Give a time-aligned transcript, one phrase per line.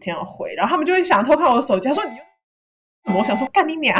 [0.00, 2.18] 天有回，然后他们就会想偷看我的手机，他说你，
[3.14, 3.96] 我想说干你娘，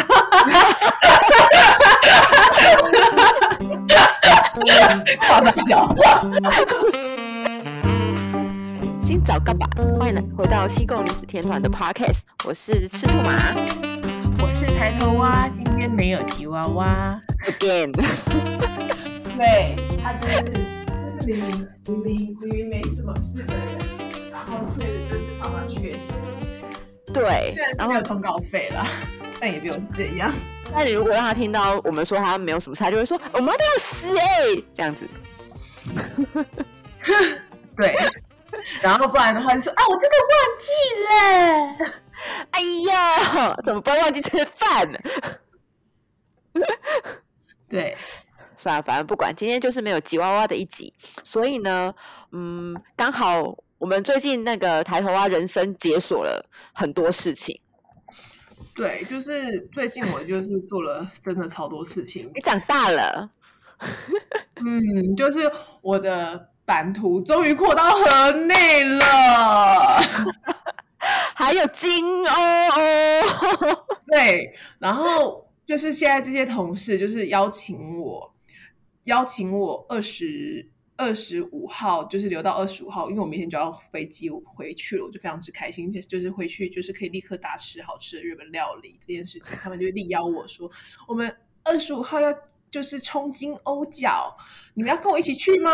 [5.21, 5.95] 夸张笑。
[9.00, 9.66] 新早干吧，
[9.98, 13.33] 欢迎来回到西贡女子天团的 Podcast，我是赤兔马，
[14.42, 17.91] 我是抬头蛙，今天没有吉娃娃，again，
[19.37, 20.42] 对，他就是
[21.16, 21.48] 就是明明
[21.87, 24.08] 明明明明没什么事的人。
[24.46, 26.23] 然后所以就是常常缺席，
[27.12, 28.87] 对，虽然是没有通告费了，
[29.41, 30.33] 但也不用这样。
[30.73, 35.09] 那你如果让他听到我们说他没有什么差，就会说我们都要死哎、欸，这样子。
[37.77, 37.96] 对，
[38.80, 40.70] 然后不然的话，就说啊，我真的忘记
[41.05, 41.93] 了，
[42.52, 42.60] 哎
[42.91, 44.88] 呀，怎么不会忘记吃饭？
[47.68, 47.96] 对，
[48.57, 51.93] 算了，反正不管，今天就是没有吉娃娃的一集，所以呢，
[52.32, 53.57] 嗯，刚好。
[53.78, 57.60] 我们最近那个抬头蛙人生解锁了很多事情，
[58.74, 62.29] 对，就是最近我就是做了真的超多事情。
[62.35, 63.30] 你长大了，
[64.56, 70.00] 嗯，就是我的版图终于扩到河内了，
[71.36, 72.36] 还有金欧，
[74.10, 78.34] 对，然后就是现在这些同事就是邀请我，
[79.04, 80.68] 邀请我二十。
[80.98, 90.69] 二十五号就是留到二十五号，因为我明天就要飞机回去了，我就非常之开心，就是回去就是可以立刻大吃好吃的日本料理这件事情，他们就力邀我说，
[91.06, 92.34] 我们二十五号要
[92.69, 94.36] 就是冲金欧角，
[94.74, 95.70] 你们要跟我一起去吗？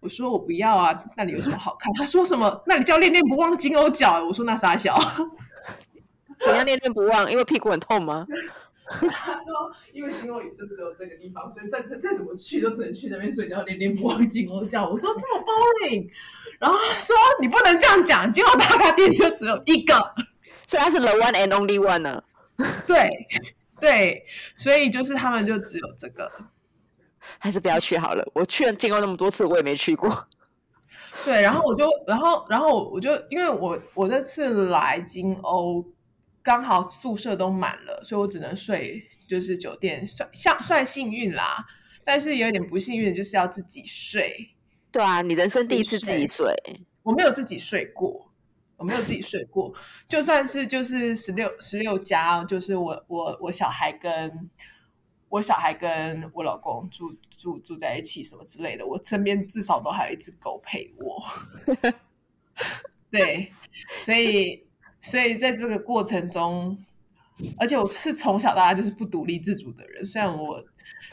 [0.00, 1.94] 我说我不要啊，那里有什么好看？
[1.94, 2.62] 他说什么？
[2.66, 4.98] 那里叫恋恋不忘金欧角，我说那傻小，
[6.44, 7.30] 怎样恋恋不忘？
[7.30, 8.26] 因为屁股很痛吗？
[8.86, 16.06] 他说：“因为金欧也就只有这个地方，所以再再再怎么去都只能去那边睡觉，恋恋不忘金甌角。”我说：“这么 boring。”
[16.60, 19.94] 然后他说：“你不能这样讲，金欧打卡店就只有一个，
[20.66, 22.22] 所以他是 the one and only one 呢。”
[22.86, 23.10] 对
[23.80, 24.22] 对，
[24.54, 26.30] 所以就是他们就只有这个，
[27.38, 28.22] 还是不要去好了。
[28.34, 30.26] 我去了金欧那么多次，我也没去过。
[31.24, 35.82] 对，然后我就，然后，然后我就，因为我我这次来金甌。
[36.44, 41.64] 刚好宿舍都满了，所以我只能睡就是酒店，算像算幸运啦。
[42.04, 44.50] 但是有点不幸运，就是要自己睡。
[44.92, 46.54] 对啊，你人生第一次自己睡，
[47.02, 48.30] 我没有自己睡过，
[48.76, 49.74] 我没有自己睡过。
[50.06, 54.50] 就算是就是十六十六加，就是我我我小孩跟
[55.30, 61.24] 我小孩跟我老公住住住在一起什么之类的，我身边至少都还有一只狗陪我。
[63.10, 63.50] 对，
[64.00, 64.63] 所以。
[65.04, 66.76] 所以在这个过程中，
[67.58, 70.04] 而且我是从小到大就是不独立自主的人。
[70.04, 70.64] 虽然我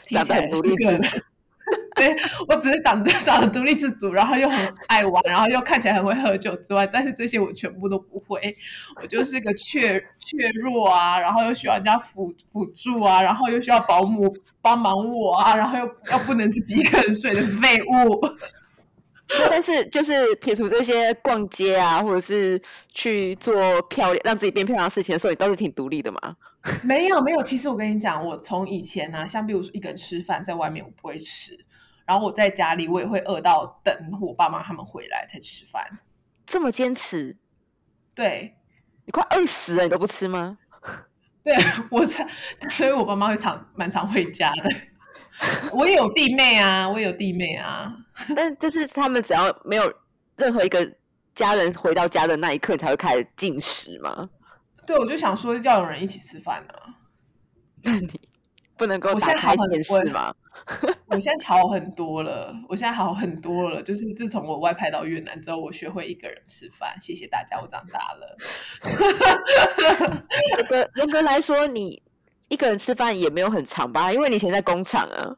[0.06, 1.00] 听起来是个，
[1.94, 2.16] 对，
[2.48, 8.56] 我只是长得长得独立自主，然后又很爱玩，然后又看起来很会喝酒之外，但是这些我全部都不会。
[9.00, 18.26] 我就是个怯怯弱啊，然后又需要人家辅辅助啊，然后又需要保姆帮忙我啊，然后又又不能自己一个人睡的废物。
[19.48, 22.60] 但是，就是撇除这些逛街啊，或者是
[22.92, 26.36] 去做漂亮，让自己变漂亮的事情的时候，你倒是挺独立的嘛？
[26.82, 27.42] 没有，没有。
[27.42, 31.58] 其实我跟你讲，我从以前呢、啊，像比如说一个人吃饭，在外面我不会吃，
[32.06, 35.84] 然后我在家里我也会饿到等我爸妈他们回来才吃饭。
[36.46, 37.36] 这么坚持？
[38.14, 38.54] 对，
[39.06, 40.58] 你快饿死了，你都不吃吗？
[41.42, 41.54] 对，
[41.90, 42.26] 我才，
[42.68, 44.70] 所以我爸妈会常蛮常回家的。
[45.72, 47.92] 我也有弟妹啊，我也有弟妹啊。
[48.36, 49.92] 但就是他们只要没有
[50.36, 50.92] 任何一个
[51.34, 54.28] 家人回到家的那一刻，你才会开始进食嘛？
[54.86, 56.94] 对，我就想说要有人一起吃饭呢、啊。
[57.82, 58.20] 那你
[58.76, 60.34] 不能够打开电视吗？
[61.06, 63.82] 我现在好很多了，我现在好很多了。
[63.82, 66.94] 就是自从我外派到越南之后，我学会一个人吃饭。
[67.00, 68.36] 谢谢大家，我长大了。
[70.58, 72.02] 严格严格来说，你
[72.52, 74.12] 一个人吃饭也没有很长吧？
[74.12, 75.34] 因为你以前在工厂啊。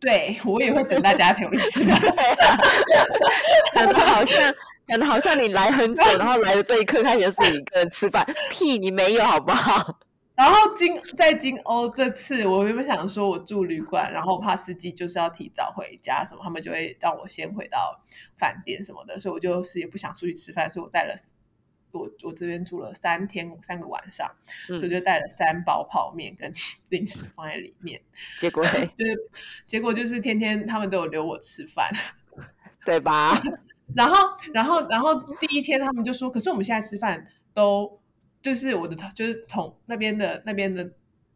[0.00, 1.98] 对，我也会等大家陪我一起吃饭。
[3.74, 4.54] 讲的好像
[4.86, 8.26] 讲的好像你来很久，然后来的这一刻开始是你一个人吃饭。
[8.50, 9.98] 屁，你没有好不好？
[10.34, 18.00] 然后金在金欧这次，我原本想说我住旅馆，然后怕司机就是要提早回家什么，他们就会让我先回到
[18.38, 21.14] 饭店什么的，所以我就是也不想出去吃饭，所以我带了。
[21.92, 24.30] 我我这边住了三天三个晚上，
[24.68, 26.52] 嗯、所以就带了三包泡面跟
[26.90, 28.00] 零食放在里面。
[28.38, 28.62] 结果
[28.96, 29.30] 就是
[29.66, 31.90] 结果就是天天他们都有留我吃饭，
[32.84, 33.32] 对吧？
[33.96, 34.16] 然后
[34.52, 37.98] 然后然后第一天他们就说，可是我们现在吃饭都
[38.42, 40.90] 就是我的就是同那边的那边的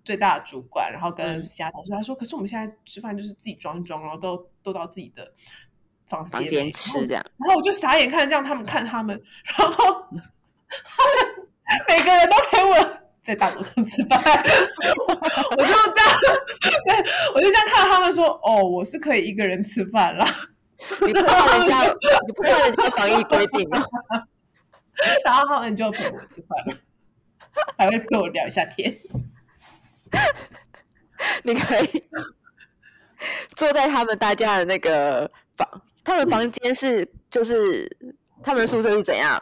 [0.05, 5.33] 最大的主管，然后跟其他同事、嗯、他说，可是我们现在吃饭就是自己装一装，然后都都到自己的
[6.05, 7.25] 房间，吃这样。
[7.39, 9.19] 然后我就傻眼看这样他们看他们，
[9.59, 10.07] 然后。
[11.89, 14.21] 每个人都陪我在大桌上吃饭，
[15.57, 16.11] 我就这样，
[16.85, 16.97] 对，
[17.35, 20.27] 我就这样看到他们说，哦，我是可以一个人吃饭了。
[21.07, 21.85] 你破坏人家，
[22.27, 23.81] 你破坏人家防疫规定了。
[25.25, 26.75] 然后他们就陪我吃饭了，
[27.79, 29.01] 还会陪我聊一下天。
[31.45, 32.05] 你可以
[33.55, 37.89] 坐在他们大家的那个房，他们房间是就是
[38.43, 39.41] 他们宿舍是怎样？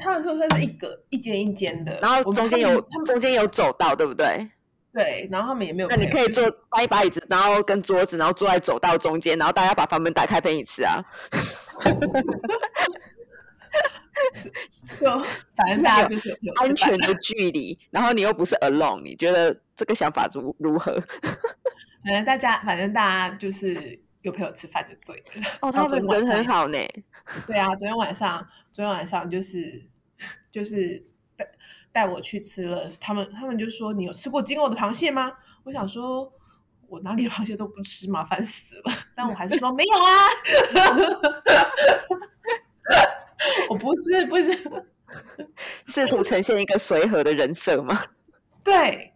[0.00, 4.48] 他们宿舍是一个一间一间的，然后中间有中间有走道，对不对？
[4.92, 5.88] 对，然后他们也没有。
[5.88, 11.02] 那你可以坐搬一把椅子，然后跟桌子，然后坐在走道中间，然后大家把房门打开陪你吃啊。
[15.00, 15.06] 就
[15.56, 20.92] 反正大家就是有安全的距离，然后你又不是 alone，你觉得这个想法如如何？
[22.04, 25.48] 反正大家，反正大家就是有陪我吃饭就对了。
[25.60, 26.78] 哦，他们人很好呢。
[27.46, 29.86] 对啊，昨天晚上，昨天晚上就是
[30.50, 31.02] 就是
[31.36, 31.46] 带
[31.92, 35.30] 带我去吃了，他们他们就说，你有吃过金甌的螃蟹吗？
[35.62, 36.32] 我想说，
[36.88, 38.92] 我哪里螃蟹都不吃，麻烦死了。
[39.14, 40.28] 但我还是说没有啊。
[43.68, 44.52] 我不是不是
[45.88, 48.04] 试图呈现一个随和的人设吗？
[48.62, 49.13] 对，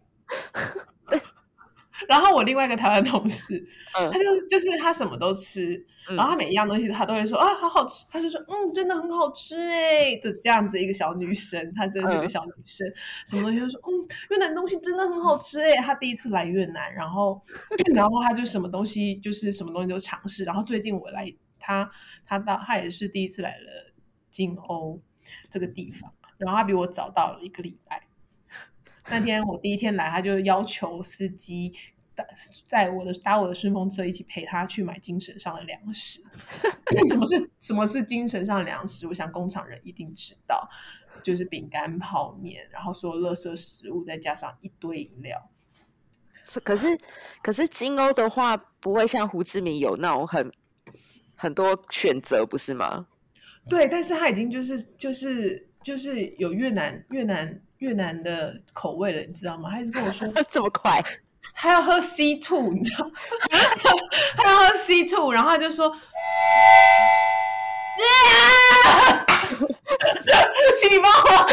[2.09, 3.63] 然后我另外一个台湾同事，
[3.97, 5.77] 嗯，他就就是他什么都吃，
[6.09, 12.93] 嗯、然后他每一样东西他都会说啊，好好吃，他就说嗯，真的很好吃哎的这样子一个小女生，她真的是一个小女生，嗯、
[13.27, 13.93] 什么东西都说嗯，
[14.31, 17.39] 越南东西真的很好吃哎，她第一次来越南，然后
[17.93, 21.89] 然后她就什么东西就是什么东西都尝试，然后最近我来她
[22.25, 23.93] 她到她也是第一次来了。
[24.31, 25.01] 金欧
[25.49, 28.03] 这个地方，然后她比我早到了一个礼拜。
[29.09, 31.98] 那天我第一天来，他就要求司机带
[32.67, 36.21] 在我的搭我的顺风车一起陪他去买精神上的粮食。
[37.09, 39.07] 什么是什么是精神上的粮食？
[39.07, 40.67] 我想工厂人一定知道，
[41.23, 45.49] 就是饼干、泡面，然后所有垃圾食物，再加上一堆饮料。
[46.63, 46.87] 可是
[47.43, 50.51] 可是金欧的话，不会像胡志明有那种很
[51.35, 53.07] 很多选择，不是吗？
[53.67, 59.69] 对，但是他已经就是就是就是有越南越南越南的口味了，你知道吗？
[59.69, 60.99] 他一直跟我说 这么快，
[61.53, 63.11] 他要喝 C two，你知道吗？
[64.37, 65.91] 他要喝 C two，然后他就说，
[70.77, 71.47] 请你帮我，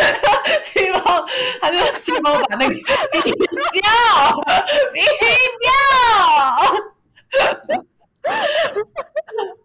[0.63, 1.27] 请你帮我，
[1.61, 3.91] 他就请你帮我把那个逼掉，
[4.93, 5.01] 逼
[5.61, 5.71] 掉。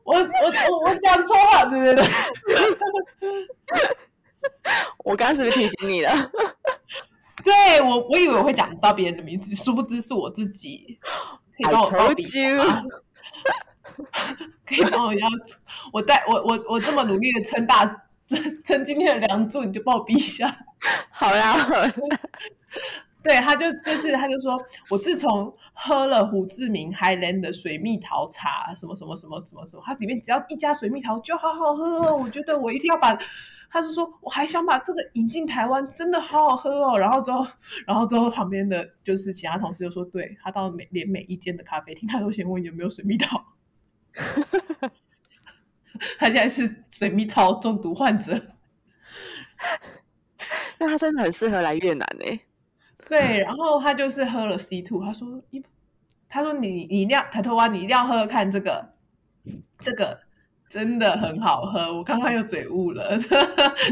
[0.03, 0.19] 我我
[0.85, 2.06] 我讲错了，对对对，
[5.03, 6.12] 我刚刚是不是提醒你了？
[7.43, 10.99] 对我，我以为我会讲到别人的名字，殊不知是我自己。
[11.57, 12.23] 可以帮我报笔
[12.53, 12.83] 吗？
[14.65, 15.27] 可以帮我要
[15.91, 17.85] 我带我我我这么努力的撑大
[18.27, 20.55] 撑撑今天的梁祝，你就帮我比一下。
[21.11, 21.53] 好呀。
[21.53, 21.75] 好
[23.23, 24.59] 对，他就就是，他就说，
[24.89, 32.15] 我自从喝了胡志明 Highland 的水蜜桃茶，什么什么什么什么什么，它里面只要一加水蜜桃就好好喝哦。
[32.15, 33.15] 我觉得我一定要把，
[33.71, 37.00] 他就说我还想把这个引进台湾，真的好好喝哦。
[37.00, 37.47] 然后之后，
[37.88, 43.44] 然后之后旁边的就是其他同事就说，对，他到每连每一间的咖啡厅，他都先问有没有水蜜桃。
[46.18, 48.47] 他现在是水蜜桃中毒患者，
[50.79, 52.39] 那他真的很适合来越南呢。
[53.07, 55.63] 对，然后他就是喝了 C two，他说一，
[56.27, 58.93] 他说你你一定要抬头蛙，你一定要喝喝看这个，
[59.79, 60.19] 这个
[60.72, 61.94] 真的很好喝。
[61.94, 63.18] 我刚刚又嘴误了，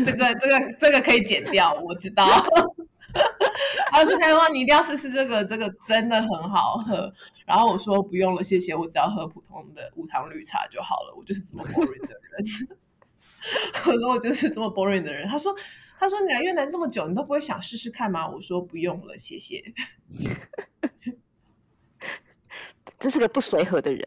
[0.06, 2.26] 这个这个这个可以剪掉，我知道。
[3.92, 7.14] 他说抬头蛙，你一定要试试这个，这个真的很好喝。
[7.46, 11.14] 然后我说不用了，谢谢，我只要喝普通的无糖绿茶就好了。
[11.18, 12.70] 我就是这么 boring 的人。
[13.88, 15.28] 我说我就是这么 boring 的人。
[15.28, 15.54] 他说。
[16.02, 19.62] 他说：“你来越南这么久，你都不会想试试看吗？”我说：“不用了，谢谢。
[22.98, 24.02] ”这是个不随和的人。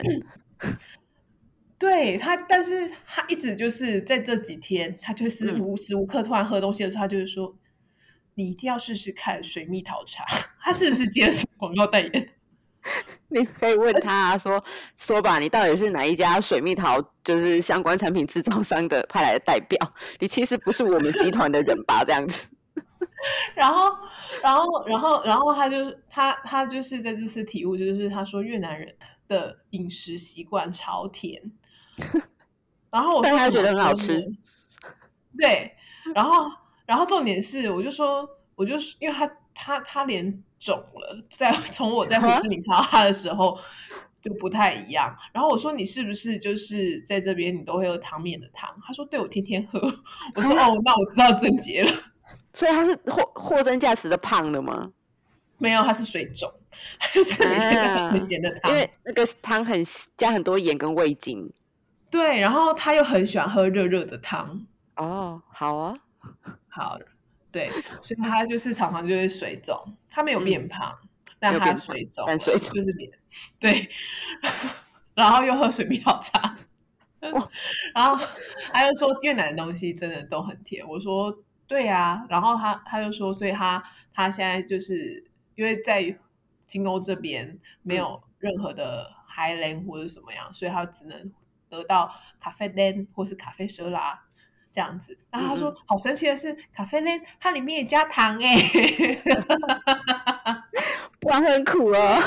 [1.82, 7.56] 对他，但是他一直就是在这几天，他就是无时无刻突然喝东西的时候，他就是说
[8.34, 10.24] ：“你一定要试试看水蜜桃茶。”
[10.62, 12.28] 他是不是接什么广告代言？
[13.26, 19.76] 你可以问他说：“说吧，你到底是哪一家水蜜桃就是相关产品制造商的派来的代表？
[20.20, 22.04] 你其实不是我们集团的人吧？
[22.04, 22.46] 这样子。
[23.56, 23.92] ”然后，
[24.40, 28.94] 然后，然后，然后他就他他就是在这次体悟，就是他说越南人
[29.26, 31.42] 的饮食习惯超甜。
[32.90, 34.20] 然后我说他觉得很好吃。
[35.38, 35.72] 对，
[36.14, 36.50] 然后，
[36.86, 40.42] 然后重点是，我就说，我就因为他他他脸。
[40.62, 43.58] 肿了，在 从我在胡志明看到他的时候
[44.22, 45.12] 就不太一样。
[45.32, 48.72] 然后我说，你是不是就是在这边你都会喝汤面的汤？
[48.86, 49.80] 他说对，我天天喝。
[50.36, 51.92] 我说哦，那我知道症结了。
[52.54, 54.92] 所以他是货货真价实的胖了吗？
[55.58, 56.48] 没有，他是水肿，
[57.12, 59.82] 就是那个很咸的汤，因为那个汤很
[60.16, 61.52] 加很多盐跟味精。
[62.12, 64.66] 对，然后他又很喜欢喝热热的汤。
[64.96, 65.98] 哦，好啊，
[66.68, 66.98] 好，
[67.50, 67.70] 对，
[68.02, 73.10] 所以他就是常常就会水肿，他没有变胖，嗯、但他水肿，但水肿就是脸，
[73.58, 73.88] 对，
[75.14, 76.54] 然后又喝水蜜桃茶，
[77.94, 78.22] 然后
[78.70, 81.34] 他又说越南的东西真的都很甜，我说
[81.66, 86.14] 对啊，然后他他就说，所以他他现在就是因为在
[86.66, 91.32] 金欧这边没有任何的 Highland 或者什么样，所以他只能
[91.78, 94.24] 得到咖啡 land 或是咖啡色拉。
[94.74, 98.56] 这样子，然后他说：“嗯、好神奇的是，咖啡呢，它里面也加糖哎，
[101.20, 101.92] 不然很苦哦。”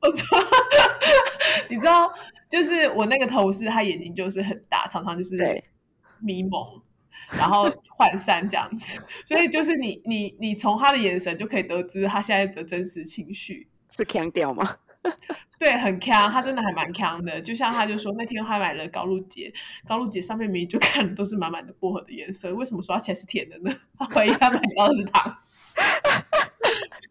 [0.00, 0.38] 我说
[1.68, 2.08] ：“你知道，
[2.48, 5.36] 就是我那个同事，他眼睛就是很大，常常就是
[6.20, 6.80] 迷蒙，
[7.36, 14.76] 然后涣散这样子，所以就是你你你从他的眼神就可以得知他现在的真实情绪是强调吗？”
[15.58, 17.40] 对，很锵，他真的还蛮锵的。
[17.40, 19.52] 就像他就说，那天他买了高露洁，
[19.86, 23.74] 高露洁上面明明就 看都是满满的薄荷的颜色，为什么说它起来是甜的呢？
[23.98, 25.38] 他怀疑他买到的是糖。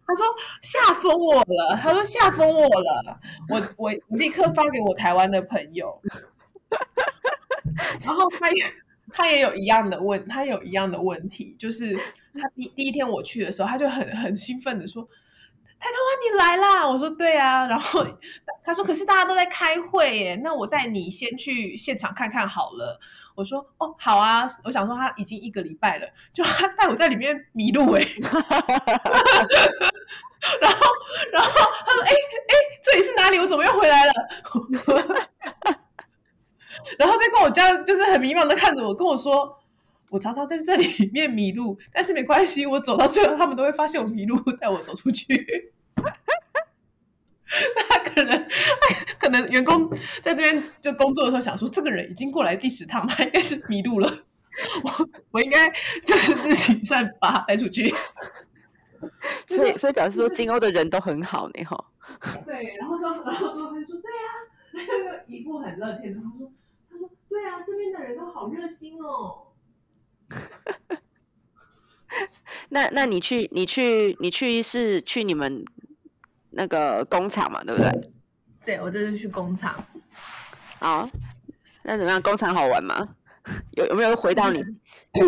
[0.09, 0.25] 他说
[0.61, 6.01] 吓疯我了，他说吓疯我了，我我立刻发给我台湾的朋友。
[8.01, 8.63] 然后他也
[9.11, 11.93] 他也有一样的问，他有一样的问题，就是
[12.33, 15.05] 他第第一天我去的时候，他就很很兴奋的说。
[15.79, 16.87] 抬头啊，你来啦！
[16.87, 18.05] 我说对啊，然后
[18.63, 22.99] 他说可是大家都在开会耶，那我带你先去现场看看好了。
[23.35, 24.47] 我说哦，好啊。
[24.63, 28.01] 我想说他已经一个礼拜了，就他带我在里面迷路哎。
[30.61, 30.79] 然后
[31.31, 31.49] 然后
[31.85, 32.53] 他说哎哎，
[32.83, 33.37] 这里是哪里？
[33.39, 34.13] 我怎么又回来了？
[36.97, 39.59] 然后再跟我这样就是很迷茫的看着我，跟我说
[40.09, 45.73] 我常常在这里面迷路，但是没关系，我走到最后他们都会发现我迷路，带我走出去。
[47.75, 48.47] 那可能，
[49.17, 49.89] 可能员工
[50.21, 54.25] 在这边就工作的时候想说，这个人已经过来第十趟，他应该是迷路了。
[54.83, 55.69] 我我应该
[56.03, 57.93] 就是自行善把他带出去。
[59.45, 61.85] 所以所以表示说金欧的人都很好呢，哈。
[62.45, 66.51] 对，然后然后他就说，对呀、啊，一副很乐天的，他说，
[66.89, 69.46] 他说，对啊，这边的人都好热心哦。
[72.69, 75.63] 那那你去你去你去是去你们。
[76.49, 78.11] 那个工厂嘛，对不对？
[78.65, 79.85] 对，我这次去工厂。
[80.79, 81.07] 好，
[81.83, 82.19] 那怎么样？
[82.19, 83.09] 工厂好玩吗？
[83.77, 84.63] 有有没有回到你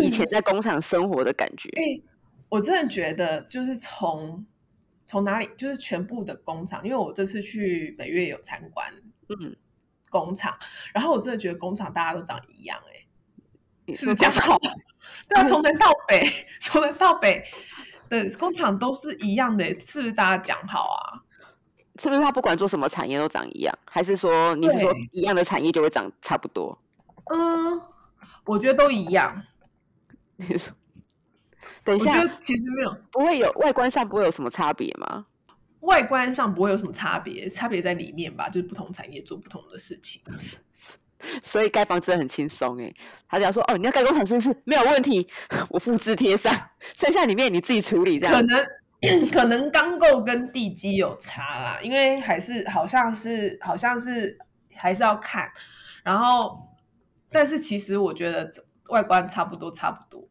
[0.02, 1.68] 以前在工厂生活的感觉？
[1.78, 2.02] 欸，
[2.48, 4.44] 我真的觉得就是从
[5.06, 8.92] 从哪里，就是全部的工厂，因为我这次去北越有参观，
[9.28, 9.54] 嗯，
[10.08, 10.58] 工厂，
[10.92, 12.76] 然后我真的觉得工厂大家都长一样，
[13.86, 14.58] 哎，是不是讲好？
[15.28, 16.28] 对啊，从南到北，
[16.60, 17.44] 从南到北。
[18.08, 21.22] 的，工厂都是一样的，是不是大家讲好啊？
[22.00, 23.78] 是不是他不管做什么产业都长一样？
[23.84, 26.76] 还是说你是说一样的产业就会长差不多？
[27.32, 27.80] 嗯，
[28.44, 29.40] 我觉得都一样。
[30.36, 30.72] 你说，
[31.84, 35.26] 等一下，其实没有，不会有外观上不会有什么差别吗？
[35.80, 40.20] 外观上不会有什么差别，差别在里面吧，就是不同产业做不同的事情。
[41.42, 42.92] 所以盖房子很轻松哎，
[43.28, 44.54] 他只要说哦，你要盖工厂是不是？
[44.64, 45.26] 没有问题，
[45.68, 46.54] 我复制贴上，
[46.96, 48.34] 剩下里面你自己处理这样。
[48.34, 48.66] 可能
[49.30, 54.38] 可能钢构跟地基有差啦，因为还是好像是好像是
[54.74, 55.50] 还是要看，
[56.02, 56.68] 然后
[57.30, 58.50] 但是其实我觉得
[58.90, 60.26] 外观差不多差不多。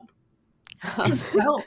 [1.36, 1.62] 然后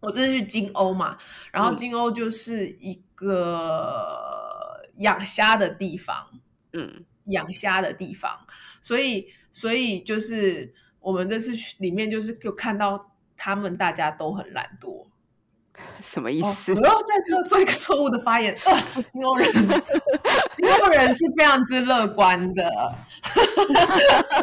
[0.00, 1.16] 我这是去金欧嘛，
[1.52, 6.28] 然后金欧就是一个养虾的地方，
[6.72, 7.04] 嗯。
[7.26, 8.46] 养虾的地方，
[8.82, 15.06] 所以所以就是我们这次里面就是就看到他们大家都很懒惰，
[16.02, 16.72] 什么意思？
[16.74, 18.54] 我要在这做一个错误的发言。
[18.64, 18.76] 呃，
[19.12, 19.52] 金欧人，
[20.56, 22.94] 金欧人是非常之乐观的，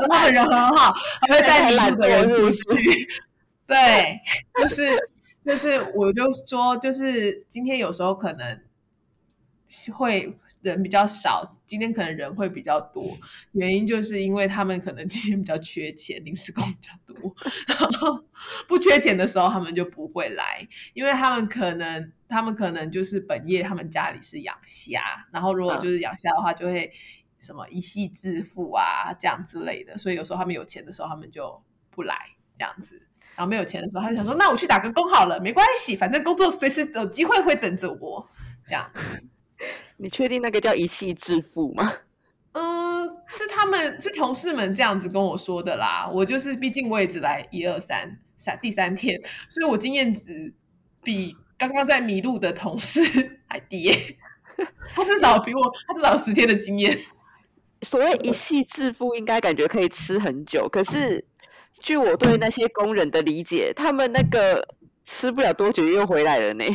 [0.09, 3.07] 他们人很好，还会带迷路的人出去。
[3.67, 4.19] 对，
[4.59, 4.89] 就是
[5.45, 8.59] 就是，我就说，就是今天有时候可能
[9.93, 10.37] 会。
[10.61, 13.17] 人比较少，今天可能人会比较多，
[13.53, 17.35] 原因就是因为他们可能今天比较缺钱， 临时工比较多，
[17.67, 18.23] 然后
[18.67, 25.01] 不缺钱的时候他们就不会来，因为他们可能他们可能就是本业，他们家里是养虾，
[25.31, 26.91] 然后如果就是养虾的话，就会
[27.39, 32.15] 什么一夕致富啊这样之类的，所以有时候他们有钱的时候他们就不来
[32.57, 33.01] 这样子，
[33.35, 38.29] 然后没有钱的时候他就想说，那我去打个工好了，没关系，反正工作随时有机会会等着我
[38.67, 38.87] 这样。
[39.97, 41.93] 你确定那个叫一夕致富吗？
[42.53, 46.09] 嗯， 是他们是同事们这样子跟我说的啦。
[46.11, 50.53] 我就是，毕竟我也只来一二三三第三天，所以我经验值
[51.03, 53.01] 比刚刚在迷路的同事
[53.47, 54.17] 还低耶。
[54.93, 56.97] 他至少比我，他至少有十天的经验。
[57.83, 60.69] 所谓一夕致富，应该感觉可以吃很久。
[60.69, 61.25] 可是，
[61.79, 64.67] 据我对那些工人的理解，他们那个
[65.03, 66.65] 吃不了多久又回来了呢。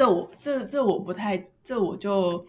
[0.00, 2.46] 这我这这我不太，这我就。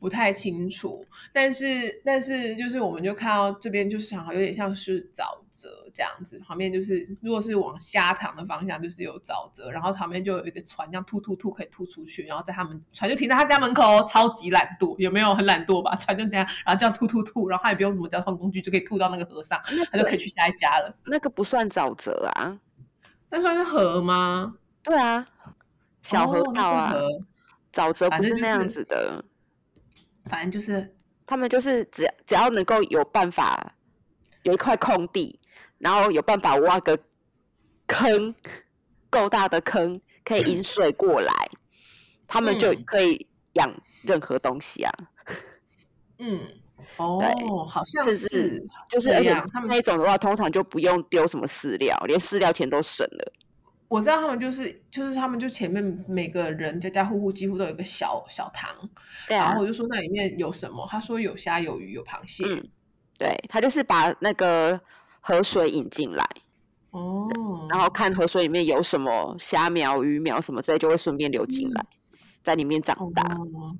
[0.00, 15.96] 不太清楚，但是但是就是我们就看到这边就是好像有点像是沼泽这样子，旁边就是如果是往虾塘的方向就是有沼泽，然后旁边就有一个船，这样吐吐吐可以吐出去，然后在他们船就停在他家门口，超级懒惰，有没有很懒惰吧？
[15.96, 19.58] 船就这样，然后这样吐吐吐，然后他也不用什么交通工具就可以吐到那个河上，
[19.90, 20.94] 他就可以去下一家了。
[21.06, 22.60] 那个不算沼泽啊，
[23.30, 24.56] 那算是河吗？
[24.82, 25.26] 对啊，
[26.04, 27.02] 小河道啊，哦、
[27.72, 29.24] 沼泽不是那样子的。
[30.26, 30.94] 反正就是，
[31.26, 33.74] 他们就是只要只要能够有办法
[34.42, 35.40] 有一块空地，
[35.78, 36.98] 然后有办法挖个
[37.86, 38.34] 坑，
[39.10, 41.32] 够大的坑可以引 水过来，
[42.26, 44.92] 他们就可以养任何东西啊。
[46.18, 46.40] 嗯，
[46.96, 53.32] 哦，好像是，是就是，而且他们那种的话，通常就不用丢什么饲料，连饲料钱都省了。
[53.94, 58.68] 我知道他们就是就是他们就前面每个人家家户户几乎都有一个小小塘，
[59.28, 60.84] 对啊，然后我就说那里面有什么？
[60.90, 62.68] 他说有虾有鱼有螃蟹，嗯，
[63.16, 64.80] 对，他就是把那个
[65.20, 66.28] 河水引进来
[66.90, 67.28] 哦，
[67.70, 73.76] 然后看河水里面有什么虾苗鱼苗什么之类，就会顺便流进来，嗯、在里面长大，哦、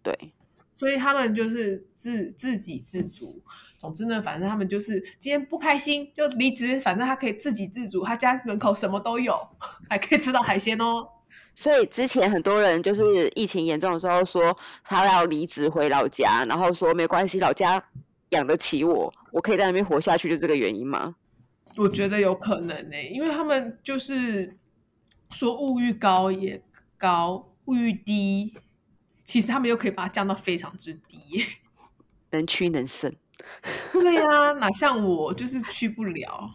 [0.00, 0.32] 对。
[0.76, 3.42] 所以他们就是自自给自足。
[3.78, 9.36] 总之呢，反正他们就是今天不开心就离职，反正他可以自给自足，他家门口什么都有，
[9.90, 11.08] 还可以吃到海鲜哦。
[11.54, 17.82] 所以之前很多人就是疫情严重的时候说他要离职回老家，然后说没关系，老家
[18.30, 21.16] 养得起我，我可以在那边活下去，就这个原因吗？
[21.76, 24.56] 我觉得有可能呢、欸，因为他们就是
[25.30, 26.62] 说物欲高也
[26.96, 28.54] 高，物欲低。
[29.26, 31.44] 其实他们又可以把它降到非常之低，
[32.30, 33.14] 能屈能伸。
[33.92, 36.48] 对呀、啊，哪像我就是屈不了。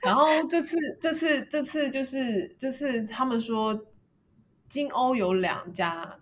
[0.00, 3.78] 然后这次，这次，这次就是这次他们说，
[4.68, 6.18] 金欧有两家，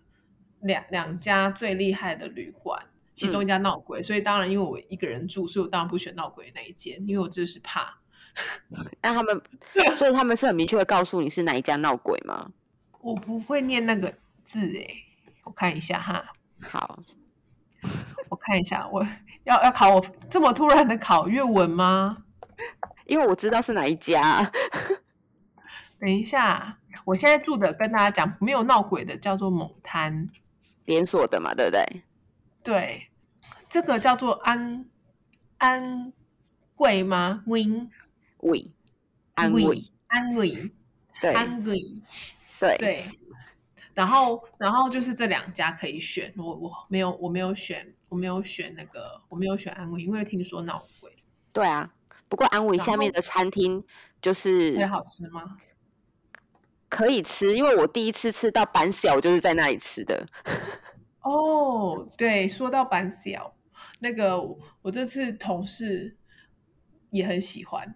[0.60, 2.84] 两两家最厉害的旅馆，
[3.14, 8.00] 其中一家闹鬼，嗯、所以当然因为我一个人住，所以我当然不选闹鬼那一间，因为我就是怕。
[9.00, 9.40] 那他们，
[9.94, 12.50] 所以他们是很明确的告诉你是哪一家闹鬼吗？
[13.00, 14.12] 我不会念那个。
[14.44, 14.87] 字哎，
[15.44, 16.33] 我看一下哈。
[16.61, 17.02] 好，
[18.28, 19.07] 我看一下，我
[19.44, 22.24] 要要考我这么突然的考粤文吗？
[23.07, 24.50] 因为我知道是哪一家。
[25.98, 30.28] 等一下，我现在住的跟大家讲没有闹鬼的，叫做猛滩
[30.85, 32.02] 连锁的嘛，对不对？
[32.62, 33.09] 对，
[33.68, 34.87] 这个叫做安
[35.59, 36.12] 安
[36.74, 37.90] 贵吗？Win
[38.38, 38.72] Win
[39.35, 40.72] 安贵安贵
[41.20, 41.78] 对安贵
[42.61, 43.04] 对对。
[43.94, 51.11] 然后，然后就是这两家可以选，我我没有我没有选我没有选那个我没有选安维，因为听说闹鬼。
[51.52, 51.94] 对啊，
[52.28, 53.85] 不过安维下面的餐厅
[54.20, 55.57] 就是很好吃吗？
[56.88, 60.26] 可以吃，因为我第一次吃到板小就是在那里吃的。
[61.22, 63.54] 哦，对，说到板小，
[64.00, 64.40] 那个
[64.83, 66.16] 我这次同事
[67.11, 67.94] 也很喜欢，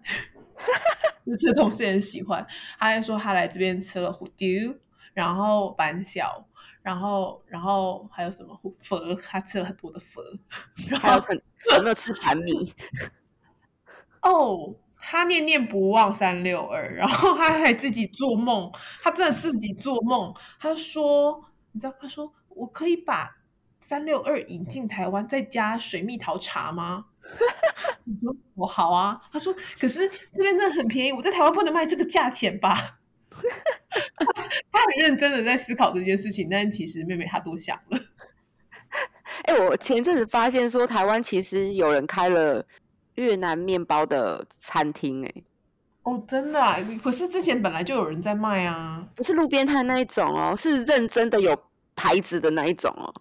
[1.25, 2.45] 这次同事也很喜欢，
[2.77, 4.75] 他还说他来这边吃了虎丢。
[5.19, 6.47] 然后板小，
[6.81, 9.13] 然后然后还有什么佛？
[9.15, 10.23] 他吃了很多的佛，
[10.87, 11.35] 然后还有很
[11.75, 12.73] 有没有吃盘米？
[14.23, 18.71] 哦，他念念不忘三六二，然后他还自己做梦，
[19.03, 20.33] 他真的自己做梦。
[20.57, 23.29] 他说，你知道，他说我可以把
[23.81, 27.07] 三六二引进台湾，再加水蜜桃茶吗？
[28.05, 29.21] 你说我好啊。
[29.33, 32.98] 他说，可是这边真的很便宜，我在台湾不能卖这个价钱吧？
[34.71, 37.99] 他很认真的在思考这件事情，但其实妹妹她多想了。
[39.45, 42.65] 哎、欸，我前阵子发现说，台湾其实有人开了
[43.15, 45.33] 越南面包的餐厅，哎，
[46.03, 46.77] 哦，真的、啊？
[47.03, 51.57] 可是之前本来就有人在卖啊，不是路边摊那一种哦，是认真的有
[51.95, 53.13] 牌子的那一种哦。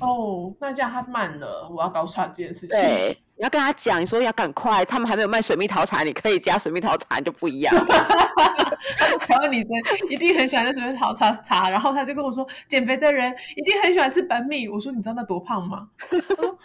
[0.00, 2.70] 哦，那这样他慢了，我要告诉他这件事情。
[2.70, 7.74] 对， 你要跟他讲，你说要赶快，他们还没有卖水蜜桃茶，你可以加水蜜桃茶就不一样。
[9.20, 9.70] 台湾女生
[10.10, 14.68] 一定很喜欢那水蜜桃茶茶，然后他就跟我说，减肥的人一定很喜欢吃板米。
[14.68, 15.88] 我说你知道那多胖吗？
[16.00, 16.58] 他说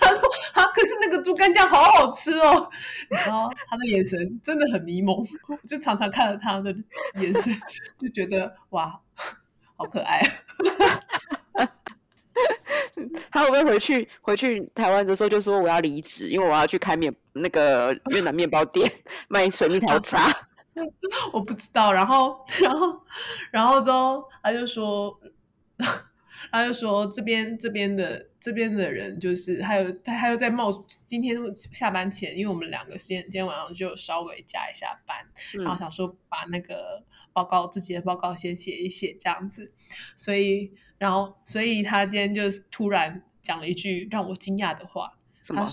[0.00, 0.20] 他说
[0.54, 2.68] 啊，可是那个猪肝酱好好吃哦。
[3.08, 5.24] 然后他的眼神真的很迷蒙，
[5.66, 6.74] 就常常看着他的
[7.20, 7.56] 眼神，
[7.98, 8.98] 就觉得哇，
[9.76, 10.20] 好可爱。
[13.30, 18.90] 他会不会回去回去台湾的时候就说我要离职，因为我要去开面那个越南面包店
[19.28, 20.30] 卖水蜜桃茶？
[21.32, 21.92] 我不知道。
[21.92, 23.00] 然后，然后，
[23.50, 25.18] 然后之后他就说。
[26.50, 30.72] 他就说这边这边的这边的人就是还有他还有在冒
[31.06, 31.36] 今天
[31.72, 35.18] 下班前，因为我们两个今天今天晚上就稍微加一下班，
[35.54, 39.70] 嗯、然后想说把那个报告自己的报告先写一写这样子，
[40.16, 45.66] 所以然后所以他今天就突然讲了一句让我惊讶的话，什么？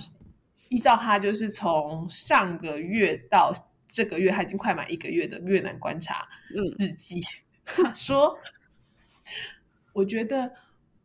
[0.70, 3.52] 依照他就是从上个月到
[3.88, 6.28] 这个月，他已经快满一个月的越南观察
[6.80, 7.20] 日记，
[7.78, 8.40] 嗯、说。
[9.94, 10.52] 我觉得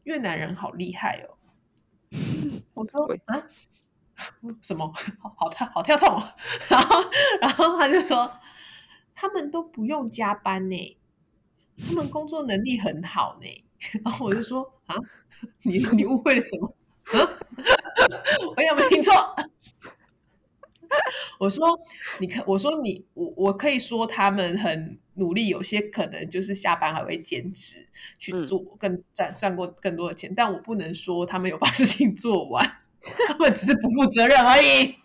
[0.03, 1.39] 越南人好厉害哦！
[2.75, 3.47] 我说啊，
[4.61, 4.93] 什么？
[5.21, 6.35] 好好跳，好跳痛哦！
[6.69, 7.01] 然后，
[7.41, 8.29] 然后他就说，
[9.15, 10.99] 他们都不用加班呢，
[11.87, 13.65] 他们工作能力很好呢。
[14.05, 14.97] 然后我就说啊，
[15.63, 16.75] 你你误会了什么？
[17.13, 17.17] 啊，
[18.57, 19.13] 我有没有听错？
[21.39, 21.79] 我说，
[22.19, 27.87] 你看，我说你，我我可以说他们很努力，有些可能就是下班还会兼职
[28.19, 32.79] 去做，更赚赚过更多的钱，但我不能说他们有把事情做完，
[33.29, 34.97] 他们只是不负责任而已。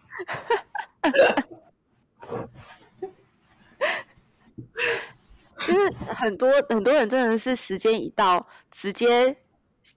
[5.65, 9.35] 就是很多很多人真的是时间一到，直接